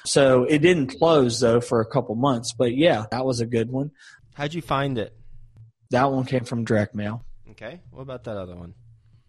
So 0.06 0.44
it 0.44 0.60
didn't 0.60 0.98
close 0.98 1.40
though 1.40 1.62
for 1.62 1.82
a 1.82 1.86
couple 1.86 2.16
months, 2.16 2.54
but 2.58 2.76
yeah, 2.76 3.06
that 3.12 3.26
was 3.26 3.40
a 3.40 3.46
good 3.46 3.72
one. 3.72 3.92
How'd 4.36 4.54
you 4.54 4.62
find 4.62 4.98
it? 4.98 5.16
That 5.92 6.12
one 6.12 6.26
came 6.26 6.44
from 6.44 6.64
direct 6.64 6.94
mail. 6.94 7.24
Okay. 7.52 7.82
What 7.92 8.02
about 8.02 8.24
that 8.26 8.38
other 8.38 8.56
one? 8.56 8.74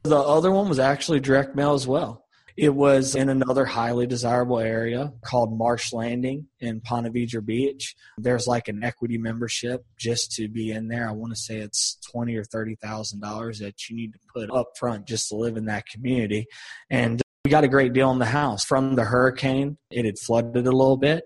The 0.03 0.16
other 0.16 0.51
one 0.51 0.68
was 0.68 0.79
actually 0.79 1.20
direct 1.20 1.55
mail 1.55 1.75
as 1.75 1.87
well. 1.87 2.25
It 2.57 2.75
was 2.75 3.14
in 3.14 3.29
another 3.29 3.66
highly 3.66 4.07
desirable 4.07 4.59
area 4.59 5.12
called 5.22 5.57
Marsh 5.57 5.92
Landing 5.92 6.46
in 6.59 6.81
Ponte 6.81 7.12
Vedra 7.12 7.44
Beach. 7.44 7.94
There's 8.16 8.46
like 8.46 8.68
an 8.68 8.83
equity 8.83 9.18
membership 9.18 9.85
just 9.99 10.33
to 10.37 10.49
be 10.49 10.70
in 10.70 10.88
there. 10.88 11.07
I 11.07 11.12
want 11.12 11.35
to 11.35 11.38
say 11.38 11.59
it's 11.59 11.99
twenty 12.11 12.35
or 12.35 12.44
thirty 12.44 12.75
thousand 12.77 13.20
dollars 13.20 13.59
that 13.59 13.88
you 13.88 13.96
need 13.96 14.14
to 14.14 14.18
put 14.33 14.51
up 14.51 14.70
front 14.79 15.07
just 15.07 15.29
to 15.29 15.37
live 15.37 15.59
in 15.59 15.66
that 15.66 15.87
community. 15.87 16.46
And 16.88 17.20
we 17.46 17.50
got 17.50 17.62
a 17.62 17.68
great 17.68 17.92
deal 17.92 18.09
on 18.09 18.18
the 18.18 18.26
house 18.26 18.64
from 18.64 18.96
the 18.96 19.04
hurricane. 19.04 19.78
It 19.92 20.04
had 20.04 20.18
flooded 20.18 20.66
a 20.66 20.72
little 20.72 20.96
bit 20.96 21.22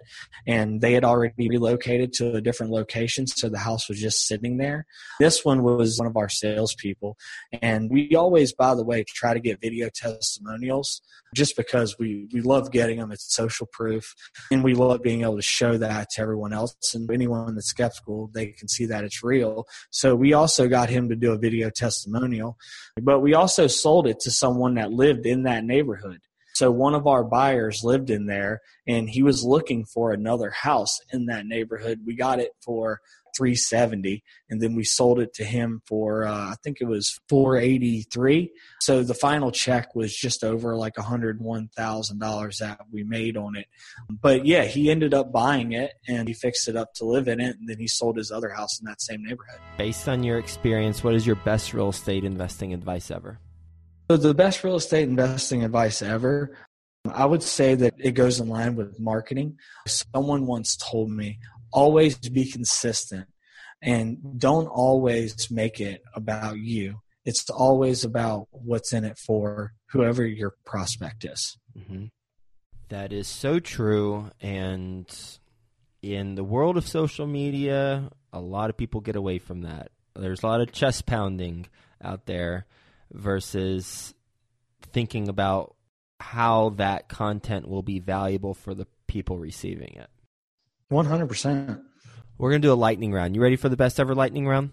and 0.46 0.83
they 0.83 0.92
had 0.92 1.02
already 1.02 1.48
relocated 1.48 2.12
to 2.14 2.35
a 2.35 2.42
different 2.42 2.72
location. 2.72 3.26
So 3.26 3.48
the 3.48 3.56
house 3.56 3.88
was 3.88 3.98
just 3.98 4.26
sitting 4.26 4.59
there. 4.59 4.85
This 5.18 5.46
one 5.46 5.62
was 5.62 5.98
one 5.98 6.06
of 6.06 6.18
our 6.18 6.28
salespeople. 6.28 7.16
And 7.62 7.90
we 7.90 8.14
always, 8.14 8.52
by 8.52 8.74
the 8.74 8.85
way, 8.85 9.02
try 9.09 9.33
to 9.33 9.40
get 9.40 9.62
video 9.62 9.88
testimonials 9.88 11.00
just 11.35 11.56
because 11.56 11.98
we, 11.98 12.28
we 12.35 12.42
love 12.42 12.70
getting 12.70 12.98
them. 12.98 13.12
It's 13.12 13.35
social 13.35 13.66
proof 13.72 14.14
and 14.50 14.62
we 14.62 14.74
love 14.74 15.02
being 15.02 15.22
able 15.22 15.37
to 15.37 15.42
show 15.42 15.78
that 15.78 16.11
to 16.11 16.20
everyone 16.20 16.52
else. 16.52 16.74
And 16.94 17.11
anyone 17.11 17.54
that's 17.54 17.68
skeptical, 17.68 18.30
they 18.35 18.48
can 18.48 18.68
see 18.68 18.85
that 18.87 19.04
it's 19.04 19.22
real. 19.22 19.66
So 19.88 20.14
we 20.14 20.35
also 20.35 20.68
got 20.68 20.90
him 20.90 21.09
to 21.09 21.16
do 21.16 21.33
a 21.33 21.38
video 21.38 21.70
testimonial, 21.70 22.59
but 23.00 23.20
we 23.20 23.33
also 23.33 23.68
sold 23.68 24.06
it 24.06 24.20
to 24.20 24.30
someone 24.30 24.74
that 24.74 24.92
lived 24.92 25.24
in 25.24 25.44
that 25.44 25.64
neighborhood. 25.64 26.10
So 26.61 26.70
one 26.70 26.94
of 26.94 27.07
our 27.07 27.25
buyers 27.25 27.83
lived 27.85 28.11
in 28.11 28.27
there 28.27 28.61
and 28.87 29.09
he 29.09 29.23
was 29.23 29.42
looking 29.42 29.87
for 29.87 30.12
another 30.12 30.51
house 30.51 30.99
in 31.11 31.25
that 31.25 31.46
neighborhood. 31.46 32.01
We 32.05 32.14
got 32.14 32.38
it 32.38 32.51
for 32.62 33.01
370 33.35 34.23
and 34.51 34.61
then 34.61 34.75
we 34.75 34.85
sold 34.85 35.20
it 35.20 35.33
to 35.37 35.44
him 35.44 35.81
for 35.87 36.27
uh, 36.27 36.51
I 36.51 36.57
think 36.62 36.83
it 36.83 36.85
was 36.85 37.18
483. 37.31 38.53
So 38.83 39.03
the 39.03 39.14
final 39.14 39.51
check 39.51 39.94
was 39.94 40.14
just 40.14 40.44
over 40.44 40.77
like 40.77 40.96
$101,000 40.96 42.59
that 42.59 42.81
we 42.92 43.05
made 43.05 43.38
on 43.38 43.57
it. 43.57 43.64
But 44.11 44.44
yeah, 44.44 44.64
he 44.64 44.90
ended 44.90 45.14
up 45.14 45.33
buying 45.33 45.73
it 45.73 45.92
and 46.07 46.29
he 46.29 46.35
fixed 46.35 46.68
it 46.68 46.77
up 46.77 46.92
to 46.96 47.07
live 47.07 47.27
in 47.27 47.40
it 47.40 47.57
and 47.59 47.70
then 47.70 47.79
he 47.79 47.88
sold 47.88 48.18
his 48.18 48.31
other 48.31 48.51
house 48.51 48.79
in 48.79 48.85
that 48.85 49.01
same 49.01 49.23
neighborhood. 49.23 49.61
Based 49.79 50.07
on 50.11 50.23
your 50.25 50.37
experience, 50.37 51.03
what 51.03 51.14
is 51.14 51.27
your 51.27 51.37
best 51.37 51.73
real 51.73 51.88
estate 51.88 52.23
investing 52.23 52.75
advice 52.75 53.11
ever? 53.11 53.38
So 54.11 54.16
the 54.16 54.35
best 54.35 54.64
real 54.64 54.75
estate 54.75 55.09
investing 55.09 55.62
advice 55.62 56.03
ever, 56.03 56.57
I 57.09 57.25
would 57.25 57.44
say 57.44 57.77
that 57.77 57.94
it 57.96 58.11
goes 58.11 58.40
in 58.40 58.49
line 58.49 58.75
with 58.75 58.99
marketing. 58.99 59.57
Someone 59.87 60.49
once 60.49 60.77
told 60.77 61.12
me, 61.12 61.38
always 61.73 62.18
be 62.18 62.51
consistent 62.51 63.29
and 63.81 64.18
don't 64.37 64.66
always 64.66 65.49
make 65.49 65.81
it 65.81 66.03
about 66.12 66.59
you. 66.59 67.03
It's 67.25 67.49
always 67.51 68.03
about 68.03 68.49
what's 68.51 68.92
in 68.92 69.05
it 69.05 69.16
for 69.16 69.75
whoever 69.92 70.27
your 70.27 70.55
prospect 70.66 71.25
is. 71.25 71.57
Mm-hmm. 71.79 72.07
That 72.88 73.12
is 73.12 73.29
so 73.29 73.61
true. 73.61 74.33
And 74.40 75.07
in 76.03 76.35
the 76.35 76.42
world 76.42 76.77
of 76.77 76.88
social 76.88 77.29
media, 77.29 78.11
a 78.33 78.40
lot 78.40 78.70
of 78.70 78.77
people 78.77 79.03
get 79.03 79.14
away 79.14 79.38
from 79.38 79.61
that. 79.61 79.92
There's 80.16 80.42
a 80.42 80.49
lot 80.49 80.61
of 80.62 80.73
chest 80.73 81.07
pounding 81.07 81.68
out 82.03 82.27
there 82.27 82.66
versus 83.12 84.14
thinking 84.92 85.29
about 85.29 85.77
how 86.18 86.70
that 86.77 87.09
content 87.09 87.68
will 87.68 87.83
be 87.83 87.99
valuable 87.99 88.55
for 88.55 88.75
the 88.75 88.87
people 89.07 89.38
receiving 89.38 89.94
it. 89.96 90.09
100%. 90.92 91.83
We're 92.38 92.51
going 92.51 92.62
to 92.62 92.68
do 92.68 92.73
a 92.73 92.75
lightning 92.75 93.12
round. 93.12 93.35
You 93.35 93.42
ready 93.42 93.57
for 93.57 93.68
the 93.68 93.77
best 93.77 94.01
ever 94.01 94.14
lightning 94.14 94.46
round? 94.46 94.70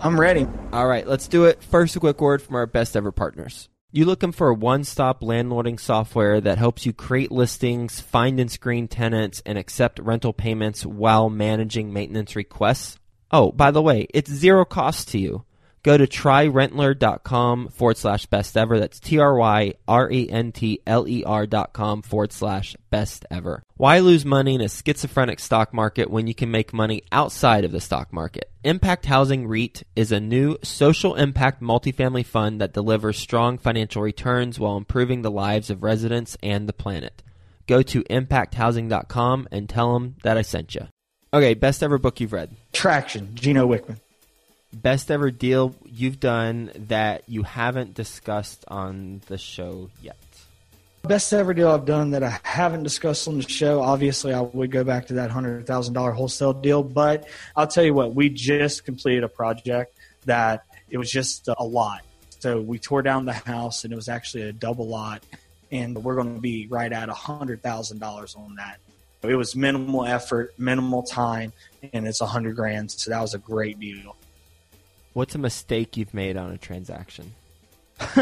I'm 0.00 0.18
ready. 0.18 0.46
All 0.72 0.86
right, 0.86 1.06
let's 1.06 1.28
do 1.28 1.44
it. 1.44 1.62
First, 1.62 1.96
a 1.96 2.00
quick 2.00 2.20
word 2.20 2.40
from 2.40 2.56
our 2.56 2.66
best 2.66 2.96
ever 2.96 3.12
partners. 3.12 3.68
You 3.92 4.04
looking 4.04 4.32
for 4.32 4.48
a 4.48 4.54
one-stop 4.54 5.20
landlording 5.20 5.78
software 5.80 6.40
that 6.40 6.58
helps 6.58 6.86
you 6.86 6.92
create 6.92 7.32
listings, 7.32 8.00
find 8.00 8.38
and 8.38 8.50
screen 8.50 8.86
tenants, 8.86 9.42
and 9.44 9.58
accept 9.58 9.98
rental 9.98 10.32
payments 10.32 10.86
while 10.86 11.28
managing 11.28 11.92
maintenance 11.92 12.36
requests? 12.36 12.98
Oh, 13.32 13.50
by 13.50 13.72
the 13.72 13.82
way, 13.82 14.06
it's 14.14 14.30
zero 14.30 14.64
cost 14.64 15.08
to 15.08 15.18
you. 15.18 15.44
Go 15.82 15.96
to 15.96 16.06
tryrentler.com 16.06 17.68
forward 17.68 17.96
slash 17.96 18.26
best 18.26 18.56
ever. 18.56 18.78
That's 18.78 19.00
T 19.00 19.18
R 19.18 19.34
Y 19.34 19.74
R 19.88 20.10
E 20.10 20.28
N 20.28 20.52
T 20.52 20.80
L 20.86 21.08
E 21.08 21.24
R 21.24 21.46
dot 21.46 21.72
com 21.72 22.02
forward 22.02 22.32
slash 22.32 22.76
best 22.90 23.24
ever. 23.30 23.62
Why 23.76 24.00
lose 24.00 24.26
money 24.26 24.54
in 24.54 24.60
a 24.60 24.68
schizophrenic 24.68 25.40
stock 25.40 25.72
market 25.72 26.10
when 26.10 26.26
you 26.26 26.34
can 26.34 26.50
make 26.50 26.74
money 26.74 27.02
outside 27.10 27.64
of 27.64 27.72
the 27.72 27.80
stock 27.80 28.12
market? 28.12 28.50
Impact 28.62 29.06
Housing 29.06 29.46
REIT 29.46 29.84
is 29.96 30.12
a 30.12 30.20
new 30.20 30.58
social 30.62 31.14
impact 31.14 31.62
multifamily 31.62 32.26
fund 32.26 32.60
that 32.60 32.74
delivers 32.74 33.16
strong 33.16 33.56
financial 33.56 34.02
returns 34.02 34.60
while 34.60 34.76
improving 34.76 35.22
the 35.22 35.30
lives 35.30 35.70
of 35.70 35.82
residents 35.82 36.36
and 36.42 36.68
the 36.68 36.74
planet. 36.74 37.22
Go 37.66 37.80
to 37.80 38.02
impacthousing.com 38.04 39.48
and 39.50 39.66
tell 39.66 39.94
them 39.94 40.16
that 40.24 40.36
I 40.36 40.42
sent 40.42 40.74
you. 40.74 40.88
Okay, 41.32 41.54
best 41.54 41.82
ever 41.82 41.96
book 41.96 42.20
you've 42.20 42.34
read. 42.34 42.54
Traction, 42.72 43.34
Gino 43.34 43.66
Wickman 43.66 43.96
best 44.72 45.10
ever 45.10 45.30
deal 45.30 45.74
you've 45.84 46.20
done 46.20 46.70
that 46.88 47.22
you 47.26 47.42
haven't 47.42 47.94
discussed 47.94 48.64
on 48.68 49.20
the 49.26 49.38
show 49.38 49.90
yet? 50.02 50.16
Best 51.02 51.32
ever 51.32 51.54
deal 51.54 51.68
I've 51.68 51.86
done 51.86 52.10
that 52.10 52.22
I 52.22 52.38
haven't 52.42 52.82
discussed 52.82 53.26
on 53.26 53.38
the 53.38 53.48
show. 53.48 53.80
Obviously, 53.80 54.34
I 54.34 54.42
would 54.42 54.70
go 54.70 54.84
back 54.84 55.06
to 55.06 55.14
that 55.14 55.30
hundred 55.30 55.66
thousand 55.66 55.94
dollar 55.94 56.12
wholesale 56.12 56.52
deal, 56.52 56.82
but 56.82 57.26
I'll 57.56 57.66
tell 57.66 57.84
you 57.84 57.94
what, 57.94 58.14
we 58.14 58.28
just 58.28 58.84
completed 58.84 59.24
a 59.24 59.28
project 59.28 59.96
that 60.26 60.64
it 60.90 60.98
was 60.98 61.10
just 61.10 61.48
a 61.48 61.64
lot. 61.64 62.02
So 62.40 62.60
we 62.60 62.78
tore 62.78 63.02
down 63.02 63.24
the 63.24 63.32
house, 63.32 63.84
and 63.84 63.92
it 63.92 63.96
was 63.96 64.08
actually 64.08 64.44
a 64.44 64.52
double 64.52 64.88
lot, 64.88 65.22
and 65.72 65.96
we're 66.04 66.16
going 66.16 66.34
to 66.34 66.40
be 66.40 66.66
right 66.68 66.92
at 66.92 67.08
hundred 67.08 67.62
thousand 67.62 67.98
dollars 67.98 68.34
on 68.34 68.56
that. 68.56 68.78
It 69.22 69.34
was 69.34 69.56
minimal 69.56 70.04
effort, 70.04 70.54
minimal 70.58 71.02
time, 71.02 71.52
and 71.92 72.06
it's 72.06 72.20
a 72.20 72.26
hundred 72.26 72.56
grand. 72.56 72.90
So 72.90 73.10
that 73.10 73.20
was 73.20 73.32
a 73.34 73.38
great 73.38 73.80
deal. 73.80 74.16
What's 75.12 75.34
a 75.34 75.38
mistake 75.38 75.96
you've 75.96 76.14
made 76.14 76.36
on 76.36 76.52
a 76.52 76.58
transaction? 76.58 77.34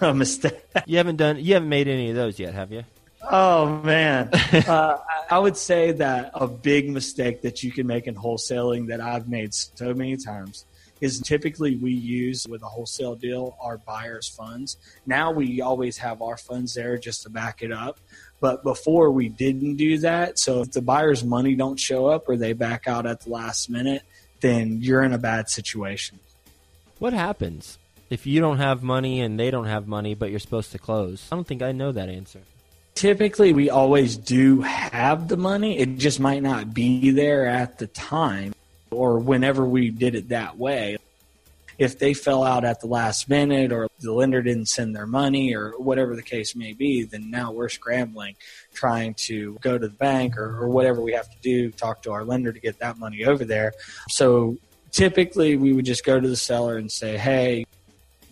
a 0.00 0.12
mistake. 0.14 0.64
You 0.86 0.98
haven't 0.98 1.16
done. 1.16 1.38
You 1.38 1.54
haven't 1.54 1.68
made 1.68 1.88
any 1.88 2.10
of 2.10 2.16
those 2.16 2.38
yet, 2.38 2.54
have 2.54 2.72
you? 2.72 2.84
Oh 3.22 3.80
man, 3.82 4.28
uh, 4.68 4.98
I 5.30 5.38
would 5.38 5.56
say 5.56 5.92
that 5.92 6.32
a 6.34 6.46
big 6.46 6.90
mistake 6.90 7.42
that 7.42 7.62
you 7.62 7.72
can 7.72 7.86
make 7.86 8.06
in 8.06 8.14
wholesaling 8.14 8.88
that 8.88 9.00
I've 9.00 9.28
made 9.28 9.54
so 9.54 9.94
many 9.94 10.16
times 10.16 10.66
is 11.00 11.20
typically 11.20 11.76
we 11.76 11.92
use 11.92 12.46
with 12.48 12.62
a 12.62 12.66
wholesale 12.66 13.14
deal 13.14 13.56
our 13.60 13.78
buyers' 13.78 14.28
funds. 14.28 14.76
Now 15.06 15.32
we 15.32 15.60
always 15.60 15.98
have 15.98 16.22
our 16.22 16.36
funds 16.36 16.74
there 16.74 16.98
just 16.98 17.22
to 17.22 17.30
back 17.30 17.62
it 17.62 17.72
up. 17.72 17.98
But 18.40 18.62
before 18.62 19.10
we 19.10 19.28
didn't 19.28 19.76
do 19.76 19.98
that. 19.98 20.38
So 20.38 20.60
if 20.60 20.72
the 20.72 20.82
buyer's 20.82 21.24
money 21.24 21.54
don't 21.54 21.80
show 21.80 22.06
up 22.06 22.28
or 22.28 22.36
they 22.36 22.52
back 22.52 22.86
out 22.86 23.06
at 23.06 23.22
the 23.22 23.30
last 23.30 23.70
minute, 23.70 24.02
then 24.40 24.80
you're 24.82 25.02
in 25.02 25.12
a 25.12 25.18
bad 25.18 25.48
situation. 25.48 26.20
What 27.04 27.12
happens 27.12 27.78
if 28.08 28.26
you 28.26 28.40
don't 28.40 28.56
have 28.56 28.82
money 28.82 29.20
and 29.20 29.38
they 29.38 29.50
don't 29.50 29.66
have 29.66 29.86
money, 29.86 30.14
but 30.14 30.30
you're 30.30 30.40
supposed 30.40 30.72
to 30.72 30.78
close? 30.78 31.28
I 31.30 31.34
don't 31.36 31.46
think 31.46 31.60
I 31.60 31.70
know 31.70 31.92
that 31.92 32.08
answer. 32.08 32.40
Typically, 32.94 33.52
we 33.52 33.68
always 33.68 34.16
do 34.16 34.62
have 34.62 35.28
the 35.28 35.36
money. 35.36 35.76
It 35.76 35.98
just 35.98 36.18
might 36.18 36.42
not 36.42 36.72
be 36.72 37.10
there 37.10 37.44
at 37.46 37.76
the 37.76 37.88
time 37.88 38.54
or 38.90 39.18
whenever 39.18 39.66
we 39.66 39.90
did 39.90 40.14
it 40.14 40.30
that 40.30 40.56
way. 40.56 40.96
if 41.78 41.98
they 41.98 42.14
fell 42.14 42.44
out 42.44 42.64
at 42.64 42.80
the 42.80 42.86
last 42.86 43.28
minute 43.28 43.72
or 43.72 43.88
the 44.00 44.12
lender 44.12 44.42
didn't 44.42 44.66
send 44.66 44.94
their 44.94 45.06
money 45.06 45.54
or 45.54 45.70
whatever 45.78 46.14
the 46.16 46.22
case 46.22 46.54
may 46.54 46.72
be, 46.72 47.04
then 47.04 47.30
now 47.30 47.52
we're 47.52 47.68
scrambling 47.68 48.36
trying 48.72 49.14
to 49.14 49.58
go 49.60 49.76
to 49.78 49.88
the 49.88 49.94
bank 49.94 50.36
or, 50.36 50.62
or 50.62 50.68
whatever 50.68 51.00
we 51.00 51.12
have 51.12 51.30
to 51.30 51.36
do, 51.42 51.70
talk 51.70 52.02
to 52.02 52.12
our 52.12 52.24
lender 52.24 52.52
to 52.52 52.60
get 52.60 52.78
that 52.78 52.98
money 52.98 53.24
over 53.24 53.44
there. 53.44 53.72
So 54.08 54.56
typically 54.94 55.56
we 55.56 55.72
would 55.72 55.84
just 55.84 56.04
go 56.04 56.20
to 56.20 56.28
the 56.28 56.36
seller 56.36 56.78
and 56.78 56.90
say, 56.90 57.18
hey, 57.18 57.66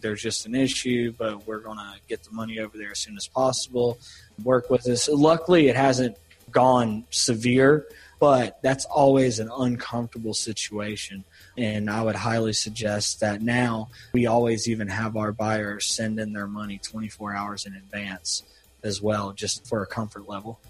there's 0.01 0.23
just 0.23 0.47
an 0.47 0.55
issue, 0.55 1.13
but 1.19 1.47
we're 1.47 1.59
going 1.59 1.77
to 1.77 1.95
get 2.09 2.23
the 2.23 2.31
money 2.31 2.61
over 2.61 2.79
there 2.79 2.93
as 2.93 3.01
soon 3.01 3.17
as 3.17 3.27
possible. 3.27 3.99
Work 4.43 4.71
with 4.71 4.87
us. 4.89 5.09
Luckily, 5.09 5.69
it 5.69 5.77
hasn't 5.77 6.17
gone 6.51 7.05
severe, 7.11 7.87
but 8.21 8.61
that's 8.63 8.85
always 8.85 9.41
an 9.41 9.51
uncomfortable 9.57 10.35
situation. 10.35 11.25
And 11.57 11.91
I 11.91 12.03
would 12.03 12.15
highly 12.15 12.53
suggest 12.53 13.21
that 13.21 13.43
now 13.43 13.91
we 14.13 14.27
always 14.27 14.69
even 14.69 14.89
have 14.89 15.17
our 15.17 15.33
buyers 15.33 15.87
send 15.87 16.19
in 16.21 16.33
their 16.33 16.47
money 16.47 16.79
24 16.79 17.35
hours 17.35 17.67
in 17.67 17.75
advance 17.75 18.45
as 18.85 19.03
well, 19.03 19.33
just 19.33 19.67
for 19.67 19.83
a 19.83 19.87
comfort 19.87 20.29
level. 20.29 20.61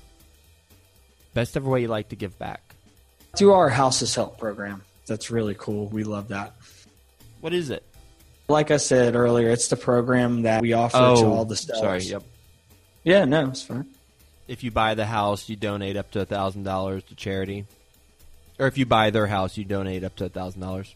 Best 1.34 1.56
ever 1.56 1.68
way 1.68 1.82
you 1.82 1.88
like 1.88 2.08
to 2.10 2.16
give 2.16 2.38
back? 2.38 2.74
Through 3.36 3.52
our 3.52 3.70
Houses 3.70 4.14
Help 4.14 4.38
program. 4.38 4.82
That's 5.06 5.30
really 5.30 5.54
cool. 5.54 5.88
We 5.88 6.04
love 6.04 6.28
that. 6.28 6.54
What 7.40 7.52
is 7.52 7.70
it? 7.70 7.82
Like 8.48 8.70
I 8.70 8.76
said 8.76 9.16
earlier, 9.16 9.50
it's 9.50 9.68
the 9.68 9.76
program 9.76 10.42
that 10.42 10.62
we 10.62 10.72
offer 10.72 10.98
oh, 10.98 11.20
to 11.20 11.26
all 11.26 11.44
the 11.44 11.56
sellers. 11.56 11.80
Sorry, 11.80 12.02
yep. 12.02 12.22
Yeah, 13.04 13.24
no, 13.24 13.48
it's 13.48 13.62
fine. 13.62 13.86
If 14.46 14.62
you 14.62 14.70
buy 14.70 14.94
the 14.94 15.06
house, 15.06 15.48
you 15.48 15.56
donate 15.56 15.96
up 15.96 16.10
to 16.12 16.20
a 16.20 16.24
thousand 16.24 16.64
dollars 16.64 17.02
to 17.04 17.14
charity, 17.14 17.64
or 18.58 18.66
if 18.66 18.76
you 18.78 18.86
buy 18.86 19.10
their 19.10 19.26
house, 19.26 19.56
you 19.56 19.64
donate 19.64 20.04
up 20.04 20.16
to 20.16 20.26
a 20.26 20.28
thousand 20.28 20.60
dollars. 20.60 20.94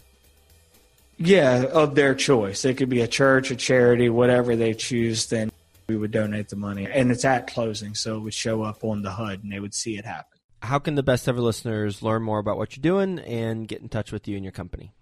Yeah, 1.19 1.65
of 1.65 1.95
their 1.95 2.15
choice. 2.15 2.65
It 2.65 2.75
could 2.75 2.91
be 2.91 3.01
a 3.01 3.09
church, 3.09 3.51
a 3.51 3.57
charity, 3.57 4.11
whatever 4.11 4.55
they 4.55 4.75
choose. 4.75 5.27
Then 5.27 5.51
we 5.89 5.97
would 5.97 6.11
donate 6.11 6.49
the 6.49 6.57
money, 6.57 6.87
and 6.87 7.11
it's 7.11 7.25
at 7.25 7.47
closing, 7.47 7.95
so 7.95 8.17
it 8.17 8.21
would 8.21 8.35
show 8.35 8.63
up 8.63 8.85
on 8.85 9.03
the 9.03 9.11
HUD, 9.11 9.43
and 9.43 9.53
they 9.53 9.61
would 9.61 9.75
see 9.75 9.97
it 9.97 10.05
happen. 10.05 10.36
How 10.63 10.79
can 10.79 10.95
the 10.95 11.03
best 11.03 11.29
ever 11.29 11.41
listeners 11.41 12.03
learn 12.03 12.23
more 12.23 12.39
about 12.39 12.57
what 12.57 12.77
you're 12.77 12.83
doing 12.83 13.19
and 13.21 13.69
get 13.69 13.83
in 13.83 13.89
touch 13.89 14.13
with 14.13 14.27
you 14.27 14.37
and 14.37 14.45
your 14.45 14.53
company? 14.53 14.93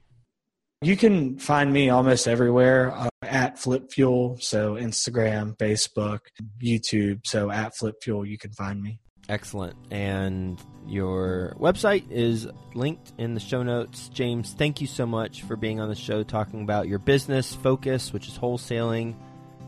You 0.83 0.97
can 0.97 1.39
find 1.39 1.73
me 1.73 1.89
almost 1.89 2.29
everywhere 2.29 2.93
uh, 2.93 3.09
at 3.23 3.59
Flip 3.59 3.91
Fuel. 3.93 4.37
So 4.41 4.75
Instagram, 4.75 5.57
Facebook, 5.57 6.21
YouTube. 6.63 7.21
So 7.25 7.51
at 7.51 7.75
Flip 7.77 7.95
Fuel, 8.03 8.27
you 8.27 8.37
can 8.37 8.53
find 8.53 8.83
me. 8.83 9.01
Excellent. 9.29 9.77
And 9.91 10.61
your 10.87 11.57
website 11.59 12.11
is 12.11 12.47
linked 12.75 13.13
in 13.17 13.33
the 13.33 13.41
show 13.41 13.63
notes. 13.63 14.11
James, 14.11 14.53
thank 14.53 14.83
you 14.83 14.87
so 14.87 15.07
much 15.07 15.43
for 15.43 15.57
being 15.57 15.81
on 15.81 15.89
the 15.89 15.95
show 15.95 16.23
talking 16.23 16.63
about 16.63 16.89
your 16.89 16.99
business 16.99 17.55
focus, 17.55 18.13
which 18.13 18.29
is 18.29 18.37
wholesaling, 18.37 19.15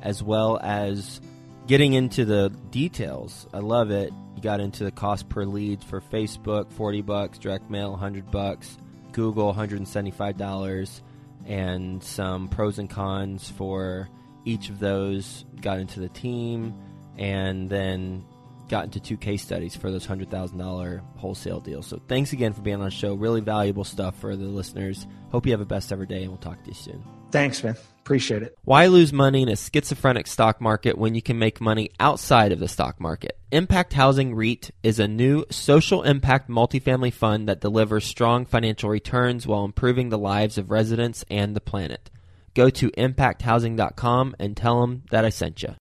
as 0.03 0.23
well 0.23 0.59
as 0.63 1.23
getting 1.67 1.95
into 1.95 2.25
the 2.25 2.51
details. 2.71 3.47
I 3.53 3.59
love 3.59 3.91
it. 3.91 4.13
You 4.37 4.43
got 4.43 4.61
into 4.61 4.85
the 4.85 4.91
cost 4.91 5.29
per 5.29 5.45
lead 5.45 5.83
for 5.83 6.01
Facebook, 6.01 6.71
40 6.73 7.03
bucks, 7.03 7.39
direct 7.39 7.71
mail, 7.71 7.91
100 7.93 8.31
bucks, 8.31 8.77
Google, 9.13 9.53
$175 9.53 11.01
and 11.47 12.03
some 12.03 12.49
pros 12.49 12.79
and 12.79 12.91
cons 12.91 13.49
for 13.49 14.09
each 14.45 14.69
of 14.69 14.79
those. 14.79 15.45
Got 15.61 15.79
into 15.79 16.01
the 16.01 16.09
team 16.09 16.75
and 17.17 17.71
then 17.71 18.25
got 18.69 18.85
into 18.85 19.01
two 19.01 19.17
case 19.17 19.43
studies 19.43 19.77
for 19.77 19.91
those 19.91 20.07
$100,000 20.07 21.01
wholesale 21.17 21.61
deals. 21.61 21.87
So 21.87 22.01
thanks 22.09 22.33
again 22.33 22.53
for 22.53 22.61
being 22.63 22.79
on 22.79 22.85
the 22.85 22.91
show. 22.91 23.15
Really 23.15 23.41
valuable 23.41 23.85
stuff 23.85 24.19
for 24.19 24.37
the 24.37 24.45
listeners. 24.45 25.07
Hope 25.31 25.47
you 25.47 25.53
have 25.53 25.61
a 25.61 25.67
best 25.67 25.93
ever 25.93 26.05
day 26.05 26.23
and 26.23 26.29
we'll 26.29 26.39
talk 26.39 26.63
to 26.63 26.69
you 26.69 26.75
soon. 26.75 27.05
Thanks, 27.31 27.63
man. 27.63 27.77
Appreciate 28.07 28.45
it. 28.45 28.57
Why 28.63 28.87
lose 28.87 29.13
money 29.13 29.43
in 29.43 29.49
a 29.49 29.57
schizophrenic 29.57 30.29
stock 30.29 30.61
market 30.61 30.97
when 30.97 31.17
you 31.17 31.23
can 31.23 31.41
make 31.41 31.61
money 31.61 31.91
outside 31.99 32.53
of 32.53 32.61
the 32.61 32.69
stock 32.69 33.01
market? 33.01 33.37
Impact 33.51 33.95
Housing 33.95 34.33
REIT 34.33 34.71
is 34.85 35.01
a 35.01 35.09
new 35.09 35.45
social 35.51 36.05
impact 36.05 36.49
multifamily 36.49 37.13
fund 37.13 37.49
that 37.49 37.61
delivers 37.61 38.05
strong 38.05 38.47
financial 38.47 38.91
returns 38.91 39.45
while 39.45 39.65
improving 39.65 40.11
the 40.11 40.19
lives 40.19 40.57
of 40.57 40.71
residents 40.71 41.25
and 41.29 41.57
the 41.57 41.61
planet. 41.61 42.09
Go 42.55 42.71
to 42.71 42.93
impacthousing.com 42.93 44.37
and 44.39 44.57
tell 44.57 44.83
them 44.83 45.03
that 45.11 45.25
I 45.25 45.31
sent 45.31 45.65
you. 45.65 45.75